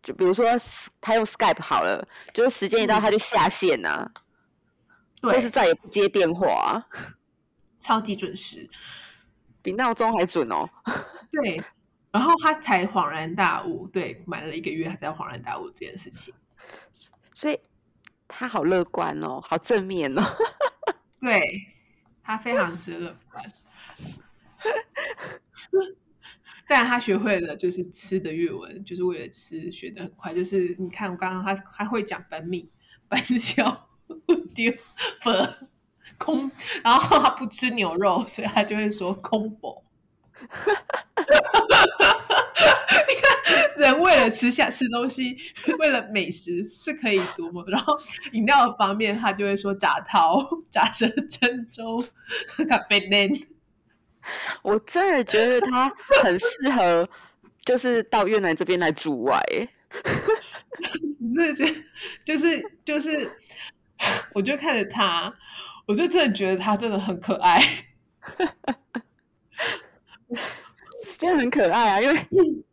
[0.03, 0.47] 就比如说
[1.01, 4.11] 他用 Skype 好了，就是时间一到他就下线呐、啊。
[5.21, 6.87] 对，或是再也不接电话啊，
[7.81, 8.71] 超级准时，
[9.61, 10.69] 比闹钟还准哦。
[11.31, 11.61] 对，
[12.13, 16.33] 然后他才恍然大悟，对，买了一个月，他才恍然大悟这件事情。
[17.35, 17.59] 所以
[18.27, 20.23] 他好乐观哦，好正面哦。
[21.21, 21.43] 对，
[22.23, 23.53] 他非常之乐观。
[26.69, 30.35] 但他学会了就是吃的越文，就是为了吃，学得很快。
[30.35, 32.71] 就是你看，我刚刚他他会讲本米、
[33.09, 33.85] 本桥。
[34.55, 34.73] 丢
[35.21, 35.69] 粉
[36.17, 36.51] 空，
[36.83, 39.85] 然后他不吃牛肉，所以他就会说空薄。
[40.41, 40.47] 你
[43.21, 45.37] 看，人为了吃下吃东西，
[45.79, 47.63] 为了美食是可以多么。
[47.69, 47.99] 然后
[48.33, 52.03] 饮料的方面，他就会说炸桃、炸蛇珍州、
[52.67, 53.31] 咖啡嫩。
[54.63, 55.89] 我真的觉得他
[56.23, 57.09] 很适合，
[57.65, 59.41] 就是到越南这边来驻外。
[61.21, 61.83] 你真的觉得，
[62.25, 63.31] 就是就是。
[64.33, 65.35] 我就看着他，
[65.85, 67.61] 我就真的觉得他真的很可爱，
[71.19, 72.01] 真的很可爱啊！
[72.01, 72.27] 因为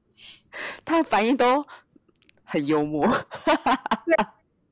[0.86, 1.66] 他的反应都
[2.44, 3.08] 很幽默。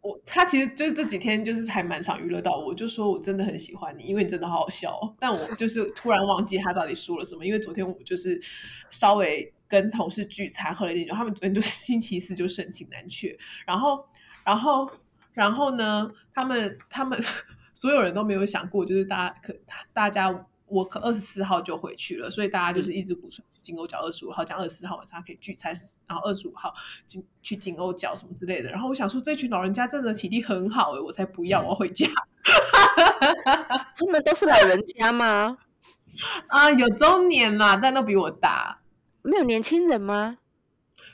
[0.03, 4.99] 对，我他其实就是这几天就是还蛮常娱乐到我，我就说我真的很喜欢你，因为你真的好好笑。
[5.19, 8.39] 但我 就是突然忘记他到底说了什么，因为昨天我就是
[8.89, 14.05] 稍微跟同事聚餐喝了一点酒，他们昨天就是 星期四就盛情难却，然后，
[14.43, 14.89] 然后。
[15.33, 17.19] 然后呢，他们他们
[17.73, 19.51] 所有人都没有想过，就是大家可
[19.91, 25.73] 大家我可二十四号就回去了，所以大家就是一直鼓吹金欧角二十五号，讲二十四号晚上可以聚餐，
[26.07, 26.73] 然后二十五号
[27.05, 28.69] 金去金欧角什么之类的。
[28.69, 32.07] 然后我想说，这群老人家真的体力很好诶，我才不要，我要回家。
[33.95, 35.57] 他们都是老人家吗？
[36.47, 38.81] 啊，有中年啦，但都比我大。
[39.21, 40.39] 没有年轻人吗？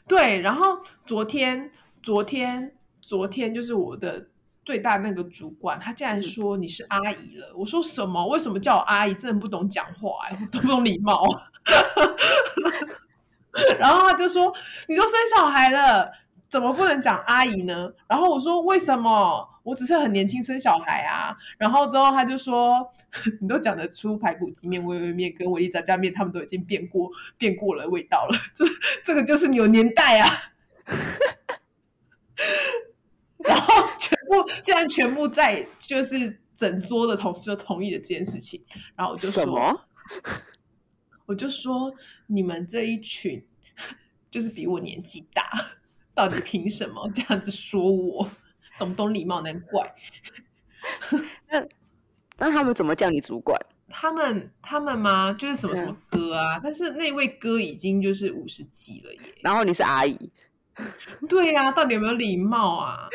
[0.08, 2.76] 对，然后昨天昨天。
[3.02, 4.29] 昨天就是我的
[4.70, 7.52] 最大那个主管，他竟然说你是阿姨了。
[7.58, 8.28] 我说什么？
[8.28, 9.16] 为什么叫我阿姨？
[9.16, 11.26] 真的不懂讲话，哎，懂不懂礼貌？
[13.80, 14.54] 然后他就说
[14.88, 16.12] ：“你都生小孩了，
[16.48, 19.50] 怎么不能讲阿姨呢？”然后我说：“为什么？
[19.64, 22.88] 我只是很年轻生小孩啊。”然后之后他就说
[23.42, 28.38] ：“你都讲得出排骨鸡面、微微面跟维力炸酱面，他们都已经变过变过了味道了。
[28.54, 28.64] 这
[29.04, 30.30] 这个就是你有年代啊。”
[33.44, 38.64] 然后全部竟然全部在就是整桌的同事都同意了这件事情，
[38.96, 39.86] 然后我就说？
[41.26, 41.94] 我就说
[42.26, 43.46] 你们这一群
[44.32, 45.44] 就是比我年纪大，
[46.16, 48.30] 到底凭什么这样子说我？
[48.80, 49.42] 懂不懂礼貌？
[49.42, 49.94] 难怪。
[51.50, 51.66] 那
[52.38, 53.60] 那他们怎么叫你主管？
[53.90, 55.32] 他们他们吗？
[55.34, 56.58] 就是什么什么哥啊？
[56.58, 59.20] 嗯、但是那位哥已经就是五十几了耶。
[59.42, 60.32] 然后你是阿姨。
[61.30, 63.08] 对呀、啊，到底有没有礼貌啊？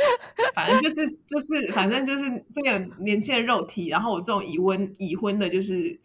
[0.54, 0.96] 反正就是
[1.26, 5.98] 就是，反正就是这个年轻的肉体，然后我这种已婚已婚的，就是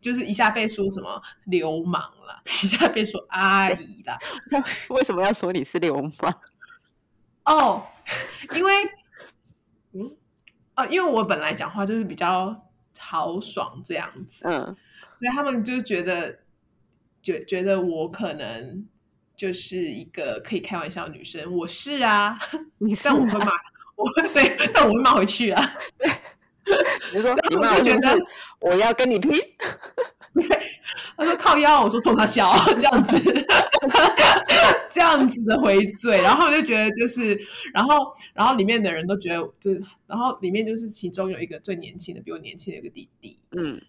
[0.00, 4.18] 就是一下被说什么流氓了， 一下被说阿姨了。
[4.90, 6.40] 为什么要说你是流氓？
[7.44, 7.82] 哦，
[8.54, 8.72] 因为
[9.92, 10.16] 嗯
[10.74, 14.64] 啊，因为我本来讲话就是比较豪爽这样子，嗯，
[15.14, 16.40] 所以他们就觉得
[17.22, 18.86] 觉觉得我可能。
[19.38, 22.36] 就是一个可以开玩笑的女生，我是啊，
[22.78, 23.52] 你是、啊、但我会骂，
[23.94, 25.76] 我会对，但我会骂回去啊。
[25.96, 26.10] 对，
[27.14, 28.18] 你说你骂我觉得
[28.58, 29.30] 我要跟你拼。
[30.34, 30.44] 对，
[31.16, 33.46] 他说靠腰，我说冲他笑，这样子，
[34.90, 37.40] 这样子的回嘴，然后我就觉得就是，
[37.72, 43.80] 然后然后里面的人都觉得，就是，然后里面就是其中有一个最年轻的，比我年轻的一个弟弟，嗯。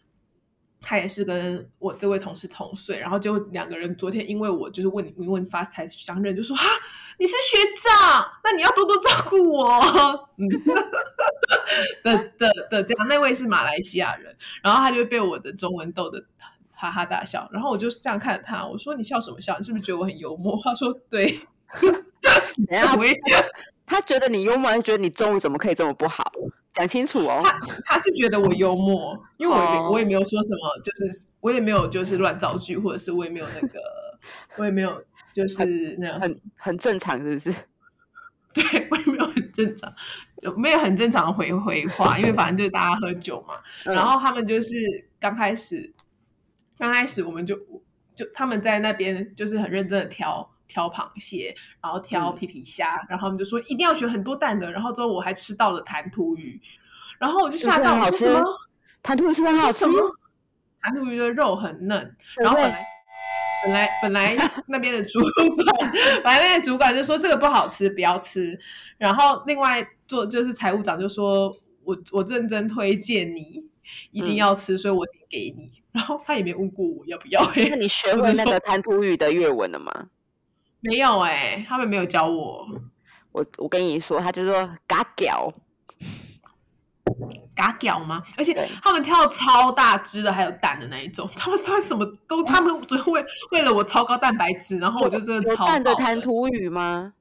[0.82, 6.66] 他也是跟我这位同事同岁，然后就两个人昨天因为我就是问你问发财相认，就说哈，
[7.18, 10.30] 你是学长，那你要多多照顾我。
[10.38, 10.48] 嗯，
[12.04, 16.24] 的的的这样，那位是马来西亚人，然后他就被我的中文逗得
[16.74, 19.58] 哈哈大笑，然后我就这样看着他，我说你笑什么笑？
[19.58, 20.60] 你是不是觉得我很幽默？
[20.64, 21.40] 他说对。
[22.68, 22.96] 等下，
[23.86, 26.32] 他觉得你幽默，觉得你中文怎么可以这么不好？
[26.80, 27.42] 讲清楚哦。
[27.44, 33.80] 他他是觉得我幽默，因为我也我也没有说什么，就是我也没有就是乱造句，或者是我也没有那个，
[34.58, 37.54] 我也没有就是那样很很正常，是不是？
[38.54, 39.94] 对，我也没有很正常，
[40.42, 43.56] 就没有很正常的回回话，因为反正就是大家喝酒嘛。
[43.84, 44.76] 然后他们就是
[45.20, 45.94] 刚开始，
[46.78, 47.56] 刚开始我们就
[48.16, 50.50] 就他们在那边就是很认真的挑。
[50.70, 54.72] 挑螃蟹，然后挑皮皮虾，嗯、然后他们就说一定要选很多蛋的。
[54.72, 56.62] 然后之后我还吃到了弹涂鱼，
[57.18, 58.44] 然后我就吓到，我说什么？
[59.02, 59.86] 弹涂鱼是不是很好吃？
[60.82, 62.16] 弹涂鱼的肉很嫩。
[62.38, 62.86] 然后本来
[63.64, 65.92] 本来本来 那边的主管，
[66.24, 68.58] 本来那边主管就说这个不好吃，不要吃。
[68.98, 71.54] 然后另外做就是财务长就说
[71.84, 73.66] 我我认真推荐你
[74.12, 75.72] 一定要吃，嗯、所以我点给你。
[75.92, 77.42] 然后他也没问过我要不要。
[77.56, 79.92] 那你学会那个弹涂鱼的粤文了吗？
[80.82, 82.68] 没有哎、欸，他们没有教我。
[83.32, 85.54] 我我跟你说，他就说嘎屌，
[87.56, 88.24] 嘎屌吗？
[88.38, 91.30] 而且他们挑超大只的，还有蛋的那一种。
[91.36, 95.72] 他们他们什么都，他们最后为为了我超高蛋白质，然后我就真的超饱。
[95.72, 97.14] 蛋的弹涂鱼吗？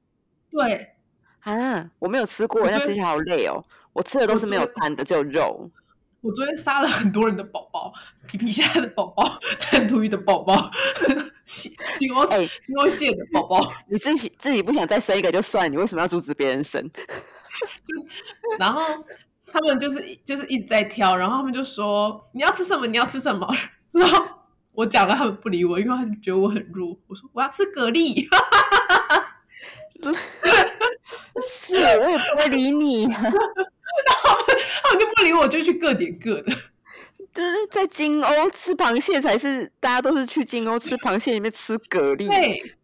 [0.49, 0.95] 对
[1.41, 3.63] 啊，我没有吃过，那吃起来好累哦。
[3.93, 5.69] 我吃的都是没有蛋的，只有肉。
[6.21, 7.93] 我昨天杀了很多人的宝宝，
[8.27, 9.23] 皮皮虾的宝宝，
[9.71, 10.69] 弹涂鱼的宝宝，
[11.97, 13.59] 金欧金欧蟹的宝宝。
[13.89, 16.89] 你自己自己不想再生一个就算，你为什么要阻止别人生？
[18.59, 18.81] 然后
[19.51, 22.85] 他们就是就是一直在挑，然后他们就说你要吃什么？
[22.85, 23.47] 你要吃什么？
[23.91, 24.23] 然后
[24.73, 26.95] 我讲了，他们不理我，因为他们觉得我很弱。
[27.07, 28.27] 我说我要吃蛤蜊，
[31.49, 33.03] 是我也不会理你。
[33.05, 34.37] 然后
[34.83, 36.53] 他们就不理我，就去各点各的。
[37.39, 42.27] 就是在金欧吃螃蟹才是，大家都是去金欧吃螃蟹，里面吃蛤蜊。
[42.27, 42.75] 对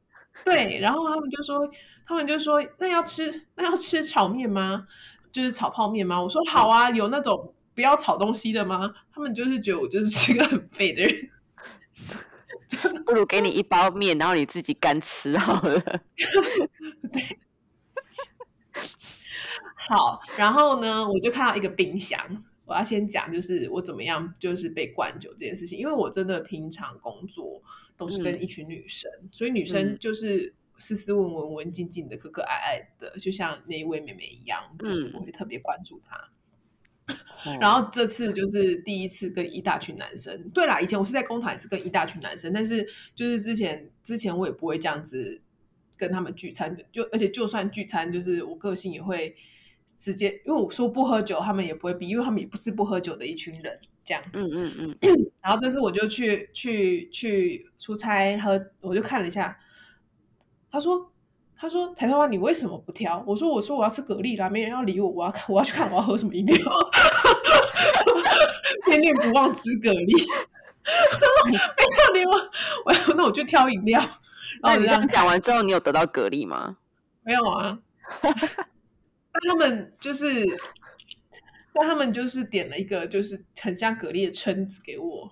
[0.45, 1.69] 对，然后他们就说，
[2.07, 4.87] 他们就说，那要吃那要吃炒面吗？
[5.29, 6.21] 就是炒泡面吗？
[6.21, 8.93] 我说好啊，有那种不要炒东西的吗？
[9.13, 11.29] 他们就是觉得我就是是个很废的人。
[13.05, 15.81] 不如给你一包面，然后你自己干吃好了。
[17.11, 17.39] 对。
[19.75, 22.17] 好，然后呢，我就看到一个冰箱。
[22.65, 25.77] 我要先讲，就是我怎么样，就是被灌酒这件事情。
[25.77, 27.61] 因为我真的平常工作
[27.95, 36.29] 都是跟一群女生，嗯、所以女生就是斯斯文文、文静静的、可可爱爱的，就像那一位妹妹一样，就是我会特别关注她。
[37.45, 40.49] 嗯、然后这次就是第一次跟一大群男生。
[40.49, 45.39] 对啦，以前我是在工厂也是跟一大群男生，但是就是之前之前我也不会这样子
[45.97, 49.35] 跟他们聚餐的，就而且就算聚餐，就是我个性也会。
[49.95, 54.29] 直接，因为我说不喝酒，他们也不会逼，因为他们也不是不喝酒的一群人，这样子。
[54.33, 54.97] 嗯嗯嗯。
[55.41, 59.57] 然后这次我就去去去出差喝，我就看了一下，
[60.71, 61.11] 他说
[61.57, 63.23] 他说台湾话你为什么不挑？
[63.25, 66.57] 我说我说我要吃蛤蜊啦，没人要理我，我要看我要去看我要喝什么饮料，
[68.87, 70.27] 念念不忘吃蛤蜊，
[72.13, 72.33] 没有理我，
[72.85, 73.99] 我那我就挑饮料。
[74.61, 76.77] 然后你这样讲完之后，你有得到蛤蜊吗？
[77.23, 77.79] 没有啊。
[79.37, 80.45] 但他们就是，
[81.73, 85.29] 但他们就是点了一个就是很像蛤蜊的蛏子给我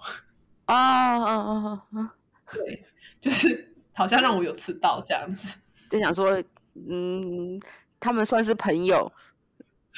[0.65, 2.15] 啊啊啊啊！
[2.51, 2.85] 对，
[3.21, 5.55] 就是好像让我有吃到这样子，
[5.89, 6.43] 就想说，
[6.89, 7.57] 嗯，
[7.97, 9.09] 他们算是朋友，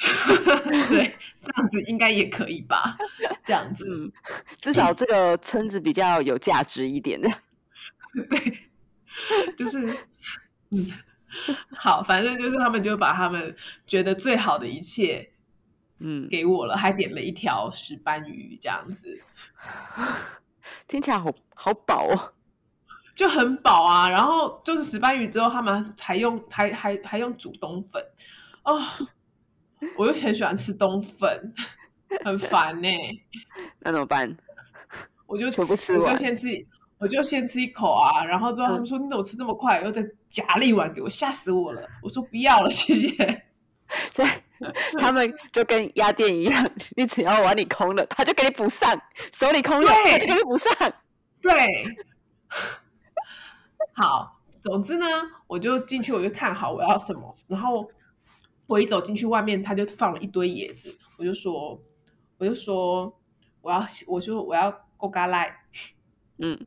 [0.88, 2.96] 对，这样子应该也可以吧？
[3.44, 4.12] 这样子，嗯，
[4.60, 7.28] 至少这个村子比较有价值一点的，
[8.30, 8.58] 对，
[9.56, 9.84] 就是
[10.70, 10.86] 嗯。
[11.76, 13.54] 好，反正就是他们就把他们
[13.86, 15.30] 觉得最好的一切，
[15.98, 19.20] 嗯，给我了，嗯、还点了一条石斑鱼，这样子，
[20.88, 22.32] 听起来好好饱哦，
[23.14, 24.08] 就很饱啊。
[24.08, 28.02] 然后就是石斑鱼之后，他们还用还还还用煮冬粉
[28.64, 28.82] 哦，
[29.96, 31.54] 我又很喜欢吃冬粉，
[32.24, 33.22] 很烦呢、欸。
[33.80, 34.36] 那怎么办？
[35.26, 36.46] 我就吃，我就先吃，
[36.98, 41.86] 我就先吃一口啊，然后之后他们说你怎么吃这么快，又再夹了一碗给我，吓死我了。
[42.02, 43.42] 我说不要了，谢谢。
[44.12, 44.28] 所以
[44.98, 48.96] 他们就跟鸭店一样，你只要碗里空了，他就给你补上；
[49.32, 50.72] 手里空了，他就给你补上。
[51.40, 51.52] 对，
[53.92, 55.06] 好，总之呢，
[55.46, 57.88] 我就进去，我就看好我要什么，然后
[58.66, 61.80] 我一走进去，外面他就放了一堆椰子，我就说，
[62.38, 63.14] 我就说
[63.60, 65.54] 我要，我就我要勾嘎来，
[66.38, 66.66] 嗯。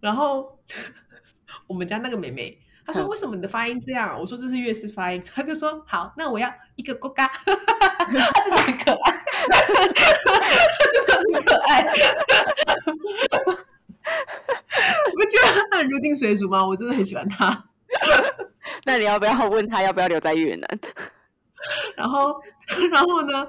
[0.00, 0.58] 然后
[1.66, 7.26] 我们家那个妹妹，她说：“为什么你的发音这样？”我说：“这是粤式发音。”她就说：“好，那我要一个勾嘎。
[7.46, 9.24] ”她真的很可爱，
[10.92, 11.84] 真的很可爱。
[15.14, 16.64] 我觉得她很入境随俗吗？
[16.64, 17.64] 我真的很喜欢她。
[18.84, 20.78] 那你要不要问她要不要留在越南？
[21.96, 22.40] 然后，
[22.92, 23.48] 然后呢？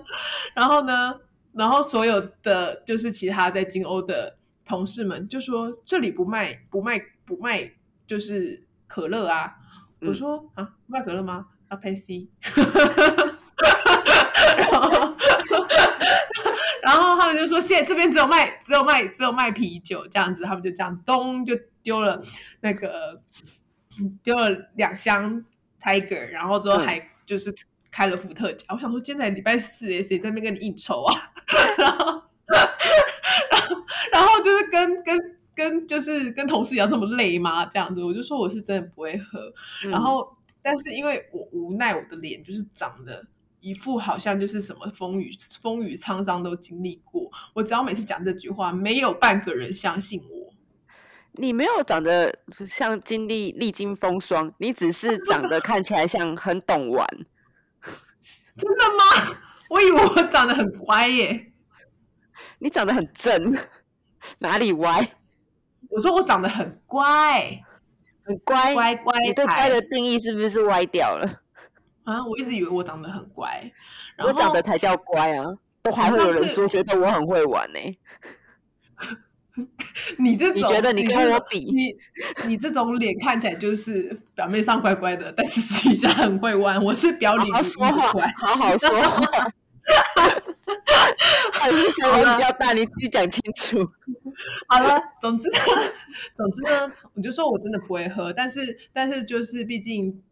[0.55, 1.15] 然后呢？
[1.53, 4.38] 然后所有的就是其他在金欧的。
[4.69, 7.71] 同事们就说：“这里不卖不卖不卖，
[8.05, 9.55] 就是可乐啊！”
[9.99, 12.27] 嗯、我说：“啊，卖可乐吗？”啊，呸！C。
[14.59, 15.15] 然后，
[16.85, 22.23] 然后他们就说：“现在这边只有卖只有卖只有卖啤酒这样子。”他们就这样咚就丢了
[22.61, 23.23] 那个
[24.21, 25.43] 丢了两箱
[25.81, 27.51] Tiger，然后之后还就是
[27.89, 28.67] 开了伏特加。
[28.69, 31.31] 嗯、我想说，今天才礼拜四，谁在那边跟你应酬啊？
[31.79, 32.28] 然后。
[34.19, 35.17] 然后就是跟跟
[35.55, 37.65] 跟就是跟同事一样这么累吗？
[37.65, 39.39] 这样子，我就说我是真的不会喝。
[39.85, 43.25] 嗯、然后，但是因为我无奈，我的脸就是长得
[43.61, 47.31] 一副好像就是什么风雨风雨沧桑都经历过。
[47.53, 50.53] 我只要每次讲这句话，没有半个人相信我。
[51.33, 57.07] 你没有长得像经历历经风霜，你只是长得看起来像很懂玩。
[58.57, 59.37] 真的吗？
[59.69, 61.53] 我以为我长得很乖耶。
[62.57, 63.55] 你长得很正。
[64.39, 65.09] 哪里歪？
[65.89, 67.61] 我说我长得很乖，
[68.23, 69.19] 很乖，乖乖。
[69.25, 71.41] 你对乖的定义是不是歪掉了？
[72.03, 73.71] 啊，我一直以为我长得很乖，
[74.17, 75.45] 我长得才叫乖啊！
[75.81, 77.97] 都还会有人说觉得我很会玩呢、欸。
[80.17, 81.93] 你这种你觉得你跟我比，你
[82.47, 86.81] 你这种脸看起来就是表面上乖乖的，但是实际上很会玩。
[86.81, 87.69] 我是表里如一的
[88.11, 89.51] 乖，好好说话。
[91.53, 93.89] 还是声音比较大，你自己讲清楚。
[94.67, 95.57] 好了，总之呢，
[96.35, 100.23] 总之呢，我就说我真的不会喝，但是但是就是毕竟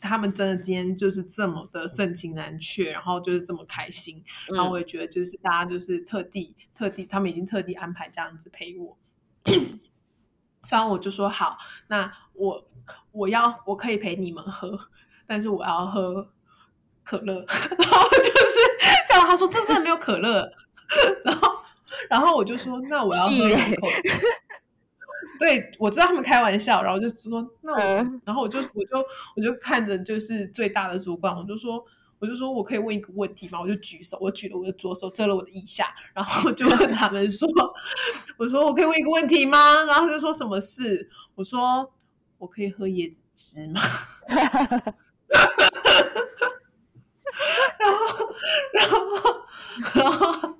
[0.00, 8.96] 他们真的今天就是这么的盛情难却，然后就是这么开心，嗯、然后我也觉得就是大家就是特地特地，他们已经特地安排这样子陪我。
[10.66, 12.66] 虽然我就说好，那我
[13.12, 14.78] 我要我可以陪你们喝，
[15.26, 16.30] 但是我要喝
[17.02, 18.58] 可乐， 然后就是
[19.18, 20.50] 像他说这真的没有可乐，
[21.24, 21.50] 然后。
[22.10, 23.86] 然后我就说，那我要喝一口。
[25.38, 28.98] 对，我知道他们开玩笑，然后就说，那我，嗯、然后我就我就
[29.36, 31.84] 我就看着就是最大的主管，我就说，
[32.18, 33.60] 我就说我可以问一个问题吗？
[33.60, 37.48] 我就举手，我举了我的左手，遮了我的腋下，然后就问他们说，
[38.38, 39.84] 我说我可以问一个问题吗？
[39.84, 41.08] 然后他就说什么事？
[41.36, 41.92] 我说
[42.38, 43.80] 我可以喝椰子汁吗？
[47.78, 48.34] 然后，
[48.72, 49.00] 然后，
[49.94, 50.58] 然后。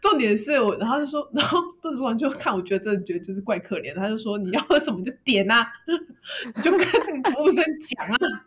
[0.00, 5.72] 重点是我，然后就说，然后杜主管就看，我觉得真的觉得就是怪可怜，他就说你要喝什么就点啊，
[6.54, 6.80] 你就跟
[7.24, 8.46] 服务生讲啊。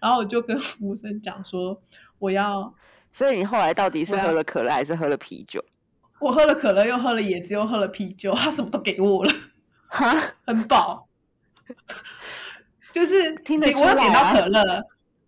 [0.00, 1.82] 然后我就跟服务生讲说
[2.20, 2.72] 我要，
[3.10, 5.64] 所以你后来到底是喝了可乐还是喝了啤酒？
[6.20, 9.32] 我喝了可乐，又喝了椰子，又喝了啤酒，他什么都给我了，
[9.88, 10.16] 哈，
[10.46, 11.08] 很饱，
[12.92, 14.84] 就是听着我要点到可乐。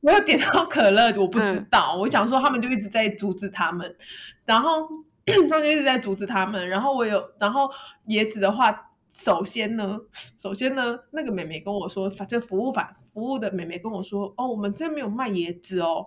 [0.07, 1.97] 我有点到可乐，我不知道。
[1.97, 3.97] 嗯、我想说，他们就一直在阻止他们，
[4.45, 4.89] 然后
[5.27, 6.69] 他们就一直在阻止他们。
[6.69, 7.69] 然后我有，然后
[8.07, 9.99] 椰子的话，首先呢，
[10.39, 16.07] 首先呢，那个妹妹跟我说，反正服务反服务的妹妹跟我说，哦，我们这边没有卖椰子哦。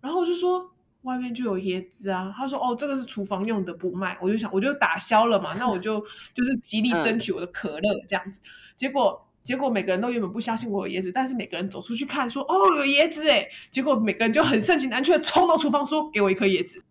[0.00, 0.72] 然后我就说，
[1.02, 2.32] 外面就有椰子啊。
[2.34, 4.16] 他说，哦，这个是厨房用的，不卖。
[4.22, 6.00] 我就想，我就打消了嘛，那我就
[6.32, 8.40] 就是极力争取我的可乐这样子。
[8.42, 9.28] 嗯、结果。
[9.42, 16.82] 结果每个人都原本不相信我有椰子，但是每个人走出去看说，说哦有椰子哎，结果每个人就很盛情难却的冲到厨房说，给我一颗椰子，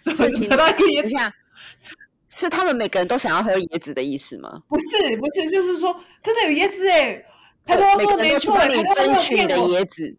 [0.00, 1.32] 盛情得到一颗椰子。
[2.30, 4.62] 是他们每个人都想要喝椰子的意思吗？
[4.68, 7.24] 不是不是，就是说真的有椰子哎，
[7.64, 10.16] 他跟我说没错，你争取的椰子。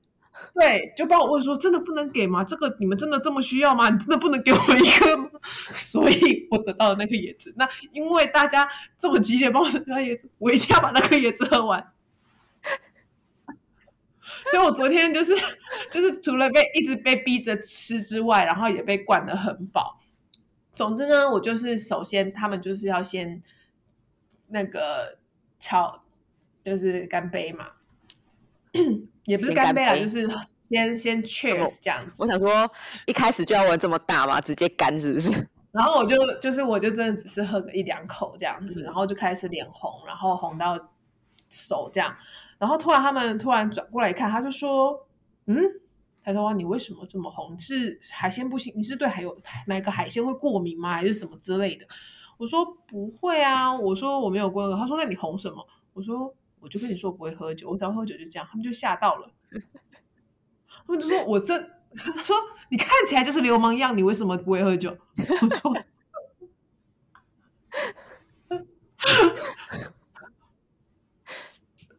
[0.54, 2.44] 对，就帮我问说，真的不能给吗？
[2.44, 3.90] 这个你们真的这么需要吗？
[3.90, 5.30] 你真的不能给我一个吗？
[5.76, 7.54] 所以我得到了那颗椰子。
[7.56, 11.94] 那因为大家这么激烈帮我争取椰子，我一定要把那颗椰子喝完。
[14.52, 15.34] 所以我昨天就是
[15.92, 20.00] 就是除了被一直被逼着吃之外，然后也被灌得很饱。
[20.74, 23.42] 总之呢，我就是首先他们就是要先
[24.48, 25.18] 那个
[25.60, 26.04] 敲，
[26.64, 27.72] 就是干杯嘛，
[29.26, 30.30] 也不是干杯啦，就是
[30.62, 32.22] 先先 cheers 这样子。
[32.24, 32.70] 我想说，
[33.06, 35.48] 一开始就要玩这么大嘛，直接干是不是？
[35.72, 40.78] 然后我就就是我就真的只是喝个一两口这样子，然后就开始脸红，然后红到
[41.50, 42.16] 手这样，
[42.58, 45.08] 然后突然他们突然转过来一看，他就说
[45.48, 45.58] ：“嗯。”
[46.22, 47.58] 抬头啊，你为什么这么红？
[47.58, 48.72] 是海鲜不行？
[48.76, 49.36] 你是对海有
[49.68, 50.94] 哪个海鲜会过敏吗？
[50.94, 51.86] 还是什么之类的？
[52.38, 54.78] 我说不会啊，我说我没有过敏。
[54.78, 55.66] 他说那你红什么？
[55.94, 58.48] 我说我就跟你说我不会喝酒，我只要喝酒就这样。
[58.50, 59.32] 他们就吓到了，
[60.86, 61.58] 他们就说我这，
[61.96, 62.36] 他说
[62.70, 64.98] 你看起来就是流氓样，你为什么不会喝酒？
[65.42, 65.74] 我说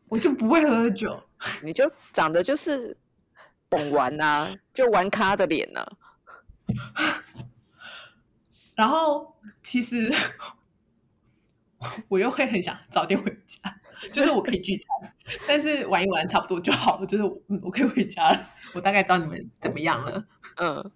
[0.08, 1.22] 我就不会喝酒，
[1.62, 2.96] 你就长得就是。
[3.70, 5.92] 懂玩呐、啊，就玩咖的脸呢、啊。
[8.74, 10.12] 然后其实
[12.08, 13.80] 我又会很想早点回家，
[14.12, 15.14] 就是我可以聚餐，
[15.46, 17.06] 但是玩一玩差不多就好了。
[17.06, 18.50] 就是嗯，我可以回家了。
[18.74, 20.24] 我大概知道你们怎么样了。
[20.56, 20.90] 嗯，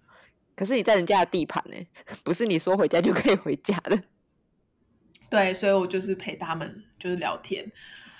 [0.55, 1.77] 可是你在人家的地盘呢，
[2.23, 4.01] 不是你说回家就可以回家的。
[5.29, 7.71] 对，所以我就是陪他们就是聊天，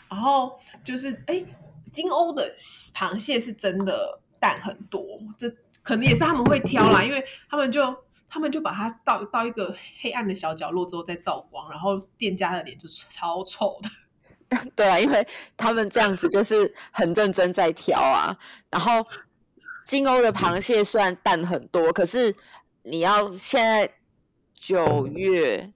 [0.09, 1.43] 然后就是哎，
[1.91, 2.53] 金欧的
[2.93, 4.21] 螃蟹是真的。
[4.37, 5.01] 蛋很多，
[5.37, 5.49] 这
[5.81, 7.81] 可能也是他们会挑啦，因为他们就
[8.29, 13.89] 他们就把它倒到一个黑暗的小角落之后再照光，然后店家的脸就超丑的。
[14.75, 15.27] 对啊，因为
[15.57, 18.35] 他们这样子就是很认真在挑啊。
[18.69, 19.05] 然后
[19.85, 22.33] 金欧的螃蟹虽然蛋很多，可是
[22.83, 23.89] 你要现在
[24.53, 25.71] 九月，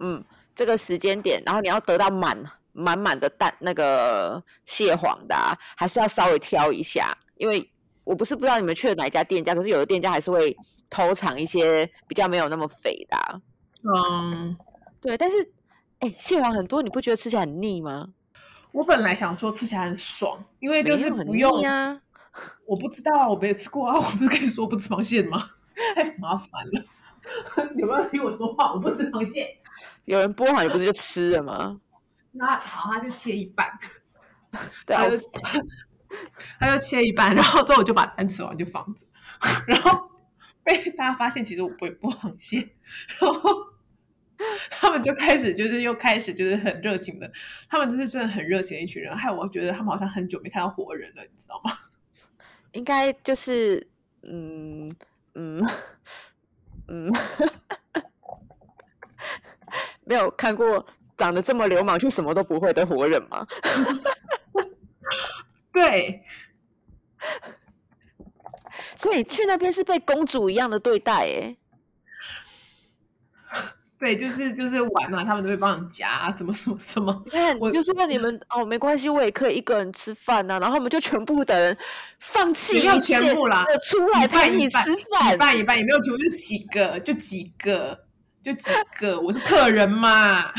[0.00, 2.36] 嗯，这个时间点，然后你要得到满
[2.72, 7.70] 满满的蛋，那个蟹黄的啊，还是要稍微挑一下，因为。
[8.06, 10.56] 我不是不知道你们去了哪一家店家，可是有的店家还是会
[10.88, 13.40] 偷藏一些比较没有那么肥的、啊。
[13.82, 14.56] 嗯，
[15.00, 15.36] 对，但是
[16.00, 18.08] 哎，蟹黄很多，你不觉得吃起来很腻吗？
[18.72, 22.00] 我本来想说吃起来很爽，因为就是不用啊。
[22.66, 25.50] 我不知道啊，我没吃过啊， 我不是跟你说不吃螃蟹吗？
[25.94, 26.84] 太麻烦了，
[27.76, 29.58] 有没有听我说话，我不吃螃蟹。
[30.04, 31.80] 有人剥好，你不是就吃了吗？
[32.32, 33.66] 那好，他就切一半。
[34.84, 35.04] 对啊。
[36.60, 39.04] 他就切一半，然后之后我就把单吃完就放着，
[39.66, 40.08] 然后
[40.62, 42.70] 被大家发现其实我不会剥螃蟹，
[43.20, 43.50] 然后
[44.70, 47.30] 他们就开始就是又开始就是很热情的，
[47.68, 51.72] 他们就是真的很热情的一群人，害我觉得他们好像很久没看到活人了，你知道吗？
[52.72, 53.86] 应该就是
[54.22, 54.94] 嗯
[55.34, 55.66] 嗯
[56.88, 57.10] 嗯，
[60.04, 60.84] 没有看过
[61.16, 63.46] 长得这么流氓却什么都不会的活人吗？
[65.72, 66.22] 对，
[68.96, 71.56] 所以去那边是被公主一样的对待哎。
[73.98, 77.22] 对，就是就是玩嘛，他们都会帮你夹、啊、什么什么什么。
[77.24, 80.58] 你看，我就说你们哦，没关系，我也可以一个人吃饭呐、啊。
[80.58, 81.78] 然后我们就全部的人
[82.18, 84.78] 放弃一切，全部啦，出来陪你吃
[85.10, 87.98] 饭，一半一半也没有全部，就几个，就几个，
[88.42, 90.52] 就几个，我是客人嘛。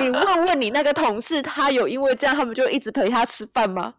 [0.00, 3.94] 你问 问你那个同事，他有因为这样，他们就一直陪他吃饭吗？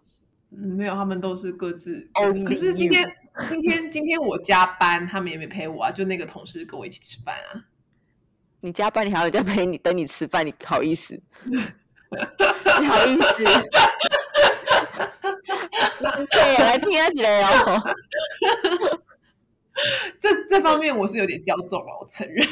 [0.52, 2.10] 嗯，没有，他们都是各自。
[2.16, 3.10] 哦，可是今天
[3.48, 5.92] 今天今天我加班，他们也没陪我啊。
[5.92, 7.64] 就那个同事跟我一起吃饭啊。
[8.62, 11.20] 你加班，你还要人家陪你等你吃饭，你好意思？
[12.80, 13.44] 你 好意思？
[16.30, 17.82] 对，来听起来哦。
[20.20, 22.46] 这这方面我是有点骄纵了，我承认。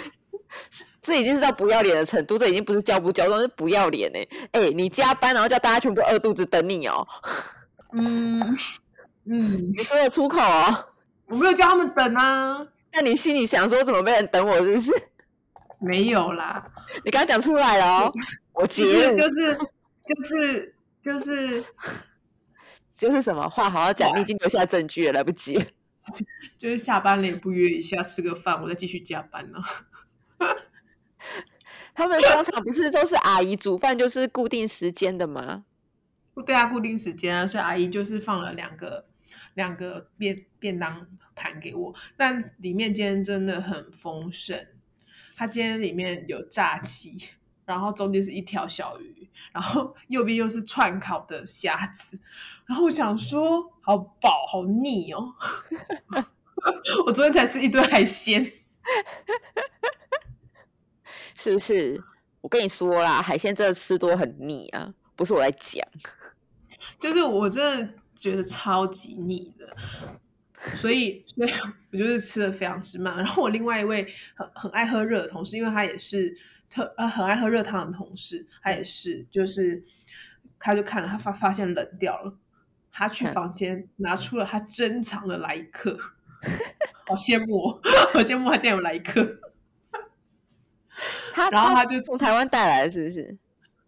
[1.02, 4.28] 这已经是到不要脸的程度，这已经不是骄不骄纵，是不要脸哎！
[4.54, 7.06] 哎，你加班然后叫大家全部饿肚子等你哦。
[7.94, 8.58] 嗯
[9.30, 10.86] 嗯，你说的出口哦？
[11.28, 12.66] 我没有叫他们等啊。
[12.94, 14.56] 那你心里想说怎么没人等我？
[14.64, 14.92] 是不是？
[15.80, 16.72] 没有啦，
[17.06, 18.14] 你刚刚讲出来了哦。
[18.54, 19.56] 我接就是
[20.06, 21.66] 就是就是就是
[22.98, 25.66] 就是什么话好好讲，你已经留下证据也，来不及了。
[26.58, 29.60] 就是下班了也不约一下吃个饭，我再继续加班呢。
[31.94, 35.66] 他们通常不是都是阿姨煮饭，就是固定时间的吗？
[36.46, 39.06] 对啊，固定时间啊，所以阿姨就是放了两个
[39.56, 44.66] 两个便便当盘给我，但里面今天真的很丰盛。
[45.38, 47.16] 它今天里面有炸鸡，
[47.64, 52.20] 然后中间是一条小鱼，然后 右边又是串烤的虾子，
[52.66, 55.36] 然后我想说，好饱，好腻哦！
[57.06, 58.44] 我昨天才吃一堆海鲜。
[61.36, 62.04] 是不是？
[62.42, 64.92] 我跟你说啦，海鲜真的吃多很腻啊！
[65.16, 65.88] 不是我在讲，
[67.00, 69.76] 就是我真的觉得超级腻的。
[70.76, 71.50] 所以所以
[71.92, 73.16] 我就是吃的非常之慢。
[73.18, 76.36] 然后我另外一位很很爱喝热的同事，因为他也是
[76.70, 79.84] 特呃很爱喝热汤的同事，他也是就是
[80.60, 82.34] 他就看了他发发现冷掉了，
[82.92, 85.98] 他去房间拿出了他珍藏的来客，
[87.08, 87.80] 好羡慕，
[88.14, 89.40] 好羡慕他竟然有来客。
[91.34, 93.38] 他然后他就从台湾带来是不是？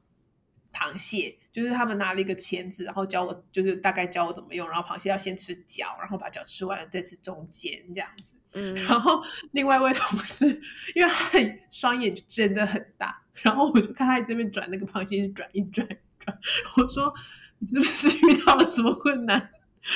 [0.70, 4.68] 螃蟹就是他们拿了一个钳子，然后教我，就是大概教我怎么用。
[4.68, 8.34] 然后螃蟹要先吃脚，然后把脚吃完了再吃中间这样子。
[8.52, 9.22] 嗯，然后
[9.52, 10.46] 另外一位同事，
[10.94, 15.86] 因为他的双眼就真的很大，然后我就看他在这边转那个螃蟹，转一转
[16.18, 16.38] 转。
[16.76, 17.12] 我说
[17.58, 19.50] 你是不是 遇到了什么困难？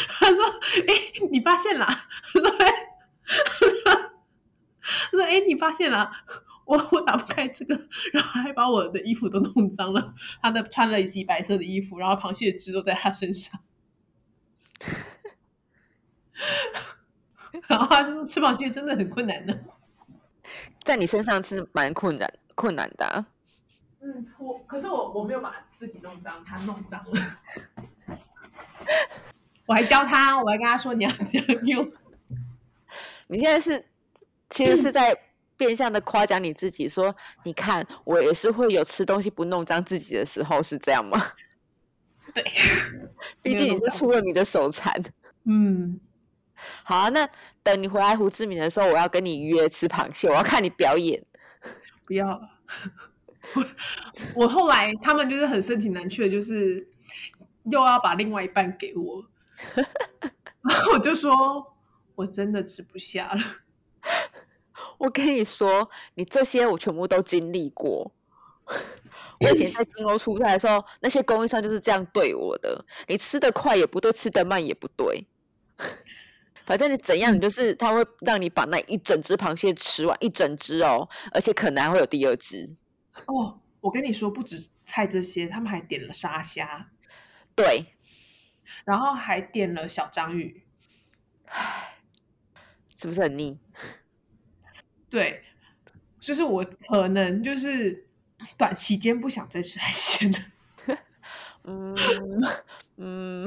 [0.09, 0.45] 他说：
[0.89, 0.95] 哎，
[1.31, 1.87] 你发现了？
[1.87, 2.67] 他说：哎，
[3.25, 4.12] 他说，
[4.83, 6.11] 他说：哎，你发现了？
[6.65, 7.75] 我我打不开这个，
[8.13, 10.15] 然后还把我的衣服都弄脏了。
[10.41, 13.61] 他的穿了一袭白色的衣服，然后螃蟹汁都在他身上。
[17.69, 19.65] 然后他就说吃螃蟹真的很困难的，
[20.83, 23.27] 在你身上是蛮困难困难的啊。
[24.01, 27.13] 嗯，我可是我我没有把自己弄脏，他弄脏了。
[29.67, 31.93] 我还教他，我还跟他说你要这样用。
[33.29, 33.87] 你现在是
[34.53, 35.19] 其实是在。
[35.55, 41.25] 变相的夸奖你自己，说：“你看，我也是会有吃东西不弄脏自己的时候，是这样吗？”
[42.35, 42.43] 对，
[43.43, 44.93] 毕竟你是出了你的手残。
[45.45, 46.01] 嗯，
[46.83, 47.29] 好啊，那
[47.63, 51.23] 等你回来胡志明的时候，我要跟你约吃螃蟹，我要看你表演。
[52.05, 52.51] 不要了，
[53.55, 53.65] 我
[54.35, 56.85] 我后来他们就是很盛情难却，就是
[57.65, 59.25] 又要把另外一半给我，
[59.77, 61.77] 然后我就说
[62.17, 63.41] 我真的吃不下了。
[65.03, 68.09] 我跟你说，你这些我全部都经历过。
[69.41, 72.85] 我以前在金 欧出差的时候，那些供应商就是这样对我的。
[73.09, 75.27] 你吃得快也不对，吃得慢也不对。
[76.65, 82.77] 反正你怎样，你就是他会让你把那一整只螃蟹吃完，一整只哦，而且可能还会有第二只。
[83.27, 86.89] 哦，我跟你说，不止菜这些，他们还点了沙虾，
[87.57, 87.85] 对，
[88.85, 90.63] 然后还点了小章鱼，
[91.47, 91.99] 唉，
[92.97, 93.59] 是不是很腻？
[95.13, 95.43] 对，
[96.19, 98.07] 就是我可能就是
[98.57, 100.39] 短期间不想再吃海鲜了。
[101.65, 101.95] 嗯
[102.97, 103.47] 嗯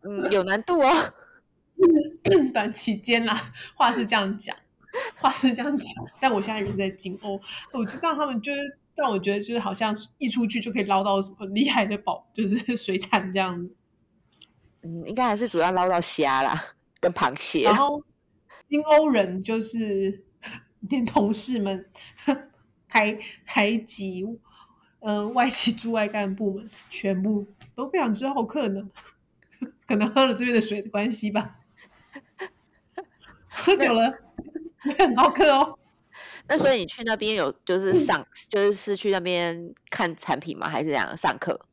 [0.00, 1.12] 嗯，有难度哦。
[2.54, 4.56] 短期间啦，话是这样讲，
[5.16, 7.38] 话是这样讲，但我现在人在金欧，
[7.72, 8.60] 我知道他们就是
[8.96, 13.68] 让我觉得就是好像一出去就可以捞到什么厉害的宝，就是 水产这样。
[14.80, 16.64] 嗯，应该还是主要捞到虾啦，
[17.00, 17.64] 跟螃蟹。
[17.64, 18.02] 然后。
[18.68, 20.24] 金欧人就是
[20.90, 21.88] 连同事们
[22.86, 24.22] 台台籍，
[25.00, 28.90] 嗯、呃，外籍驻外干部们全部都非常之好客呢，
[29.88, 31.60] 可能喝了这边的水的关系吧，
[33.48, 34.12] 喝酒了
[34.80, 35.78] 会很好客哦。
[36.46, 40.68] 那所以你去那边有就是上 就是是去那边看产品吗？
[40.68, 41.66] 还是怎样上课？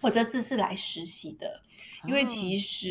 [0.00, 1.62] 我这次是来实习的，
[2.08, 2.90] 因为其实、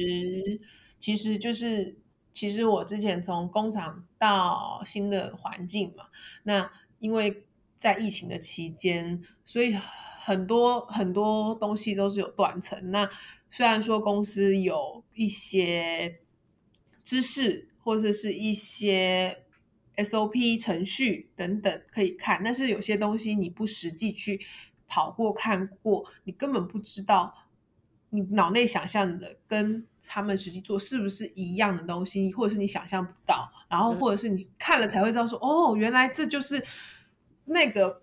[0.61, 0.63] 哦、
[0.97, 1.97] 其实就是。
[2.33, 6.05] 其实我之前从工厂到新的环境嘛，
[6.43, 6.69] 那
[6.99, 7.45] 因为
[7.77, 9.77] 在疫情的期间，所以
[10.23, 12.91] 很多很多东西都是有断层。
[12.91, 13.07] 那
[13.51, 16.19] 虽然说公司有一些
[17.03, 19.43] 知识或者是一些
[19.97, 24.41] SOP 程序等等可以看，但是有些东西你不实际去
[24.87, 27.47] 跑过看过，你根本不知道。
[28.09, 36.63] 你脑内想象的跟他们实际做是不是一样的东西，或者是你想象不到，然后或者是你看了才会知道说，嗯、哦，原来这就是
[37.45, 38.01] 那个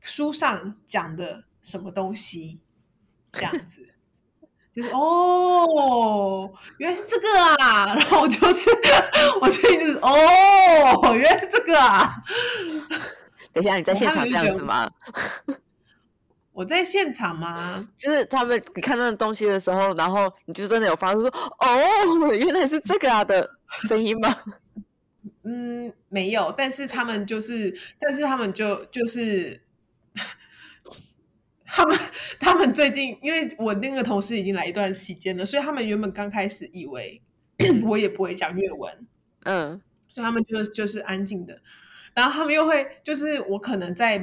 [0.00, 2.60] 书上讲的什么东西，
[3.32, 3.88] 这样子，
[4.72, 7.28] 就是哦，原来是这个
[7.64, 8.70] 啊，然后就是
[9.40, 12.22] 我就是哦，原来是这个啊，
[13.52, 14.90] 等一下你在现场这样子吗？
[16.60, 17.88] 我在现场吗？
[17.96, 23.50] 就是他们你看那个东西的时候，然后你就真的有发出说“哦， 原来是这个啊”的
[23.88, 24.36] 声音吗？
[25.44, 26.52] 嗯，没有。
[26.54, 29.58] 但是他们就是，但是他们就就是，
[31.64, 31.98] 他们
[32.38, 37.22] 他们最近，因为我那个同事已经来一段时间了，所以他们原本刚开始以为
[37.88, 39.06] 我也不会讲粤文，
[39.44, 41.62] 嗯，所以他们就就是安静的，
[42.12, 44.18] 然后他们又会就是我可能在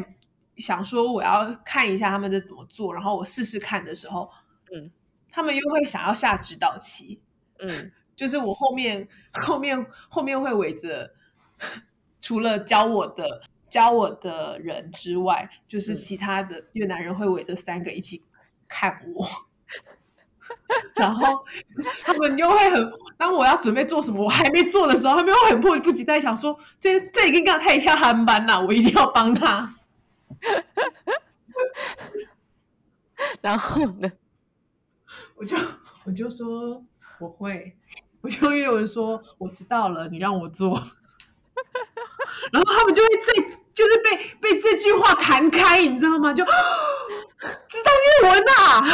[0.58, 4.30] 想说我要看一下他们在怎么做，然后我试试看的时候，
[4.74, 4.92] 嗯，
[5.32, 7.22] 他们又会想要下指导棋，
[7.60, 11.12] 嗯，就是我后面 后面后面会围着，
[12.22, 18.24] 除了教我的教我的人之外，就是其他的越南人会围着三个一起
[18.68, 19.28] 看我。
[20.96, 21.46] 然后
[22.02, 29.76] 他们又会很，当我要准备做什么，我还没做的时候，他们又很迫不及待想说：“这这已经跟他太下韩班了，我一定要帮他。”
[33.42, 34.12] 然后呢，
[35.36, 35.58] 我就
[36.06, 36.84] 我就说
[37.20, 37.76] 我会，
[38.22, 40.76] 我就有人说我知道了，你让我做。
[42.52, 43.34] 然后他们就会在，
[43.74, 46.32] 就是被被这句话弹开，你知道吗？
[46.34, 46.52] 就知
[47.84, 48.86] 道越文啊。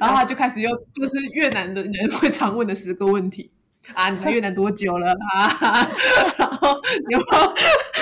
[0.00, 3.52] 然后他就开始又就是越南的人会常问的十个问题
[3.94, 5.88] 啊，你来越南多久了啊？
[6.38, 6.80] 然后
[7.10, 7.54] 有没有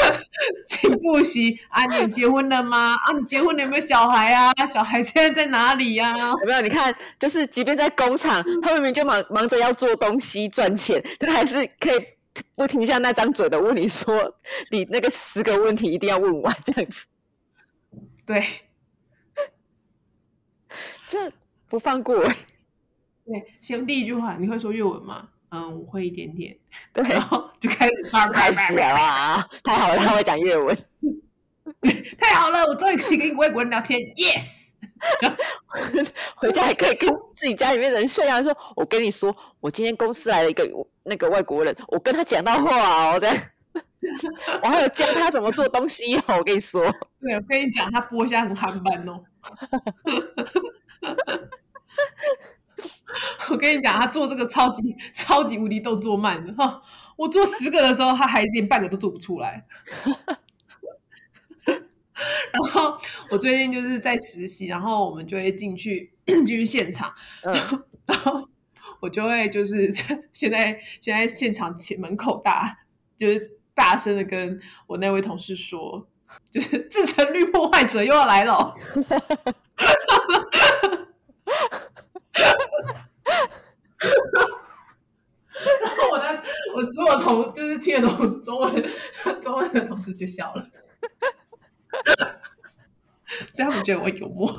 [0.66, 1.84] 请复习啊？
[1.86, 2.94] 你结婚了吗？
[2.94, 4.52] 啊，你结婚了有没有小孩啊？
[4.66, 6.32] 小孩现在在哪里呀、啊？
[6.42, 6.60] 有没有？
[6.60, 12.06] 你看，就是即便在工厂，他明明就忙忙着要做东西赚钱，他还是可以
[12.54, 14.36] 不停下那张嘴的问你说，
[14.70, 17.04] 你那个十个问题一定要问完这样子。
[18.26, 18.42] 对，
[21.06, 21.32] 这。
[21.66, 25.28] 不放过，对，先第一句话，你会说越文吗？
[25.54, 26.56] 嗯，我会一点点。
[26.92, 27.92] 对，然后就开始
[28.32, 29.48] 开始了啊！
[29.62, 30.76] 太好了，他会讲越文，
[32.18, 34.00] 太好了，我终于可以跟外国人聊天。
[34.16, 34.72] Yes，
[36.34, 40.68] 回家还可以跟自己家里面人炫耀说：“我跟你说，我今天公司来了一个
[41.04, 43.36] 那个外国人，我跟他讲到话哦，这样，
[44.64, 46.22] 我还有教他怎么做东西哦。
[46.38, 46.82] 我跟你说，
[47.20, 49.24] 对，我跟你讲，他剥虾很憨班哦。
[53.50, 54.82] 我跟你讲，他做这个超级
[55.14, 56.82] 超级无敌动作慢的哈！
[57.16, 59.64] 我做十个的时候，他还连半个都做不出来。
[62.52, 62.96] 然后
[63.30, 67.12] 我最近就是在实习，然后我们就会进去进去现场，
[67.42, 68.48] 然后，然后
[69.00, 69.90] 我就会就是
[70.32, 72.78] 现在现在现场前门口大
[73.16, 76.06] 就是大声的跟我那位同事说，
[76.50, 78.74] 就是制成率破坏者又要来了。
[85.64, 86.42] 然后我的
[86.74, 88.90] 我所有同就是听得懂中文
[89.40, 90.66] 中文的同事就笑了，
[93.52, 94.52] 所以他们觉得我幽默。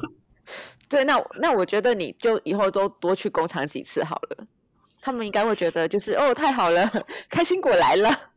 [0.87, 4.47] 对，那那我觉得你就以后都多去工厂几次好了，
[5.01, 6.89] 他们应该会觉得就是哦，太好了，
[7.29, 8.31] 开心果来了。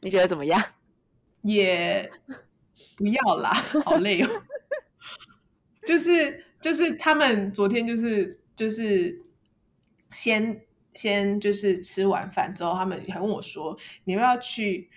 [0.00, 0.62] 你觉得怎么样？
[1.42, 2.10] 也
[2.96, 3.52] 不要啦，
[3.84, 4.42] 好累哦。
[5.86, 8.40] 就是就是他们昨天就是。
[8.58, 9.22] 就是
[10.10, 14.90] 先先就是吃完饭之后，他们还问我说：“你要不要去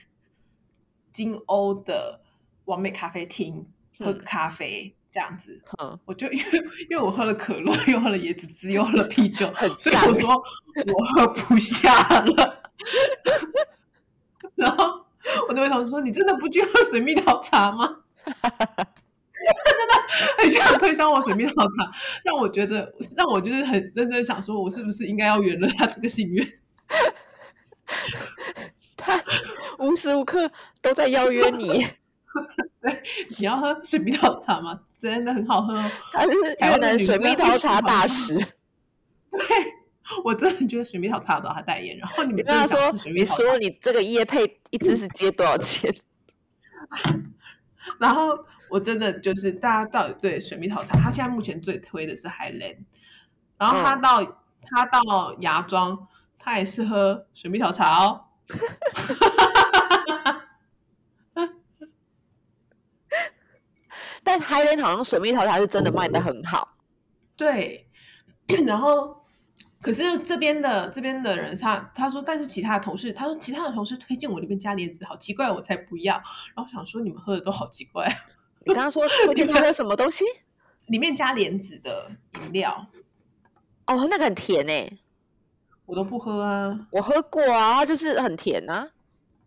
[1.12, 2.22] 金欧的
[2.66, 3.68] 完美咖啡厅
[4.00, 6.60] 喝个咖啡？”这样子，嗯，我就 因为
[6.90, 9.46] 因为我喝了可乐，又喝了椰子汁，又喝了啤酒，
[9.78, 12.72] 所以我说我喝不下了。
[14.58, 15.06] 然后
[15.48, 17.98] 我那位同事说：“你真的不去喝水蜜桃茶吗？”
[19.66, 19.94] 他 真的
[20.38, 21.92] 很像推销我水蜜桃茶，
[22.24, 26.48] 让我觉得让我就是很认真想说，我是不是应该要圆了他这个心愿？
[28.96, 29.22] 他
[29.80, 30.50] 无时无刻
[30.82, 31.88] 都在邀约你。
[32.82, 33.04] 对，
[33.38, 34.80] 你要喝水蜜桃茶吗？
[34.98, 35.92] 真的很好喝哦。
[36.12, 36.30] 他是
[36.60, 38.36] 越南水蜜桃茶大师。
[39.32, 39.40] 对，
[40.24, 41.98] 我真的觉得水蜜桃茶找他代言。
[41.98, 42.80] 然后你们跟他说，
[43.12, 45.94] 你说你这个叶配一支是接多少钱？
[48.00, 52.80] 然后我真的就是大家到底对水蜜桃茶，他现在目前最推的是 Highland，
[53.58, 54.36] 然后他到、嗯、
[54.70, 55.02] 他到
[55.40, 56.08] 芽庄，
[56.38, 58.26] 他也是喝水蜜桃茶哦。
[64.24, 66.78] 但 Highland 好像水蜜桃茶是真的卖的很好。
[67.36, 67.90] 对，
[68.66, 69.21] 然后。
[69.82, 76.14] 可是这边的这边的人他，他他说，但是其他的同事，他说其他的同事推荐我里面加莲子，好奇怪，我才不要。
[76.56, 78.08] 然后想说，你们喝的都好奇怪。
[78.64, 80.24] 你刚刚说推荐他的什么东西？
[80.86, 82.88] 里面加莲子的饮料。
[83.88, 85.00] 哦，那个很甜诶，
[85.88, 86.88] 我都不喝啊。
[86.92, 88.88] 我喝过啊，它就是很甜啊，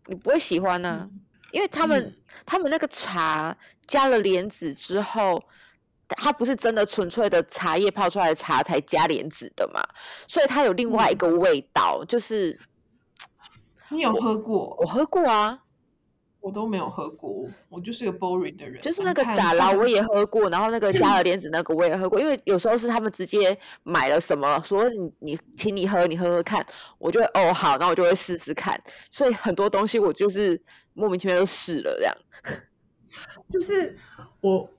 [0.07, 1.07] 你不会喜欢啊？
[1.09, 1.21] 嗯、
[1.51, 2.15] 因为他们、嗯、
[2.45, 3.55] 他们那个茶
[3.87, 5.41] 加了莲子之后。
[6.09, 9.81] 它不是真的纯粹的茶叶泡出来的茶才加莲子的嘛，
[10.27, 12.59] 所以它有另外一个味道，嗯、就是
[13.89, 14.69] 你有喝过？
[14.69, 15.59] 我，我喝过啊，
[16.39, 18.81] 我都没有喝过，我就是个 boring 的人。
[18.81, 26.65] 就是那个假捞我也喝过，然后那个加了莲子那个我也喝过，因为有时候是他们直接买了什么，说你你请你喝，你喝喝看，
[26.99, 28.79] 我就会哦好，那我就会试试看。
[29.09, 30.61] 所以很多东西我就是
[30.93, 32.15] 莫名其妙就试了这样。
[33.49, 33.95] 就是
[34.41, 34.69] 我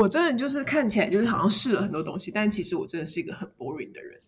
[0.00, 4.18] 我真的就是看起来就是好像试了很多东西，但其实我真的是一个很 boring 的人。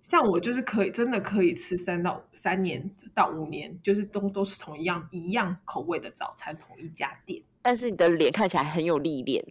[0.00, 7.42] 像我就是可以真的可以吃三到三年到五年，就是都都是同一样一样口味的早餐，同一家店。
[7.60, 9.44] 但是你的脸看起来很有历练。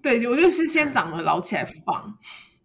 [0.00, 2.18] 对，我就是先长了老起来放。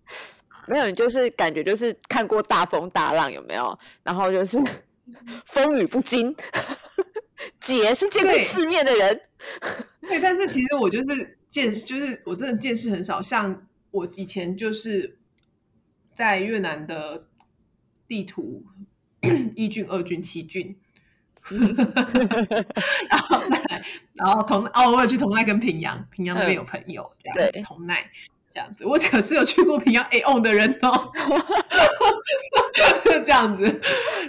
[0.67, 3.77] 没有，你就是感觉就是看过大风大浪有没有？
[4.03, 4.57] 然后就是
[5.45, 6.33] 风雨不惊。
[7.59, 9.21] 姐是见过世面的人。
[10.01, 13.21] 对，对，但是其实我就是见，就是我真的见识很少。
[13.21, 15.17] 像我以前就是。
[16.11, 17.27] 在越南的
[18.05, 18.65] 地图，
[19.55, 20.75] 一郡、二郡、七郡，
[21.49, 23.85] 然后再来，
[24.15, 28.05] 然后同哦，我有去同奈跟平阳，平阳那边有朋友，嗯、这样对同奈
[28.51, 31.09] 这样子，我可是有去过平阳 A on 的人哦，
[33.23, 33.79] 这样子，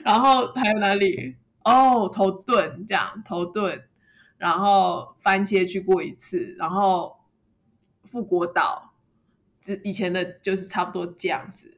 [0.05, 1.35] 然后还有哪里？
[1.65, 3.83] 哦，头顿这样，头顿，
[4.41, 7.21] 然后番茄去过一次，然后
[8.03, 8.95] 富国岛，
[9.85, 11.77] 以前的就是差不多这样子。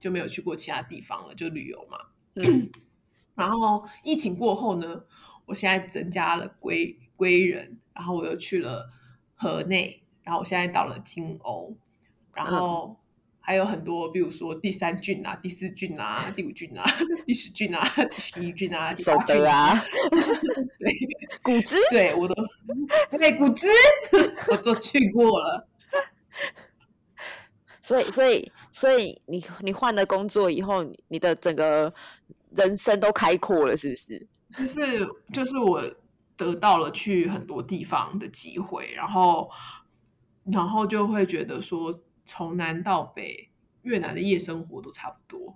[0.00, 1.98] 就没有去过其他地方了，就旅游嘛。
[2.36, 2.70] 嗯、
[3.36, 5.04] 然后疫情过后呢，
[5.44, 8.90] 我现在增加了归归人，然后我又去了
[9.34, 11.76] 河内，然后我现在到了金甌，
[12.32, 12.98] 然后
[13.40, 16.84] 还有很多，比如说第三郡啊、第四郡啊、 第五郡啊、
[17.26, 19.84] 第十郡啊、 第十一郡啊、第八郡啊，
[20.78, 20.98] 对，
[21.42, 22.34] 古芝，对我都
[23.18, 23.66] 对古芝，
[24.48, 25.66] 我都去过了。
[27.82, 31.92] 所以，所以，所以你你换了工作以后，你的整个
[32.54, 34.28] 人生都开阔了，是不是？
[34.56, 35.82] 就是就是我
[36.36, 39.50] 得到了去很多地方的机会，然后
[40.52, 41.92] 然后就会觉得说，
[42.24, 43.50] 从南到北，
[43.82, 45.54] 越南的夜生活都差不多。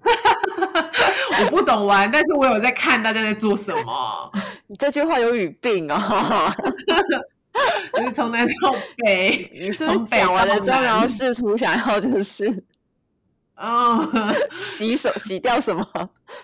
[1.40, 4.32] 我不懂玩，但是我有在看大家在做什么。
[4.68, 6.52] 你这句话有语病啊、哦！
[7.94, 12.64] 就是从南到北，你是讲完了之后，然后试图想要就是，
[13.56, 14.08] 哦，
[14.52, 15.84] 洗手洗掉什么？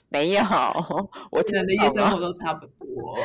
[0.09, 0.43] 没有，
[1.31, 3.17] 我觉得夜生活都差不多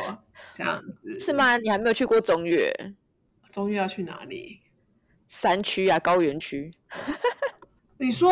[0.54, 1.56] 这样子，是吗？
[1.56, 2.72] 你还没有去过中越？
[3.50, 4.59] 中越要去哪里？
[5.30, 6.74] 山区啊，高原区？
[7.98, 8.28] 你说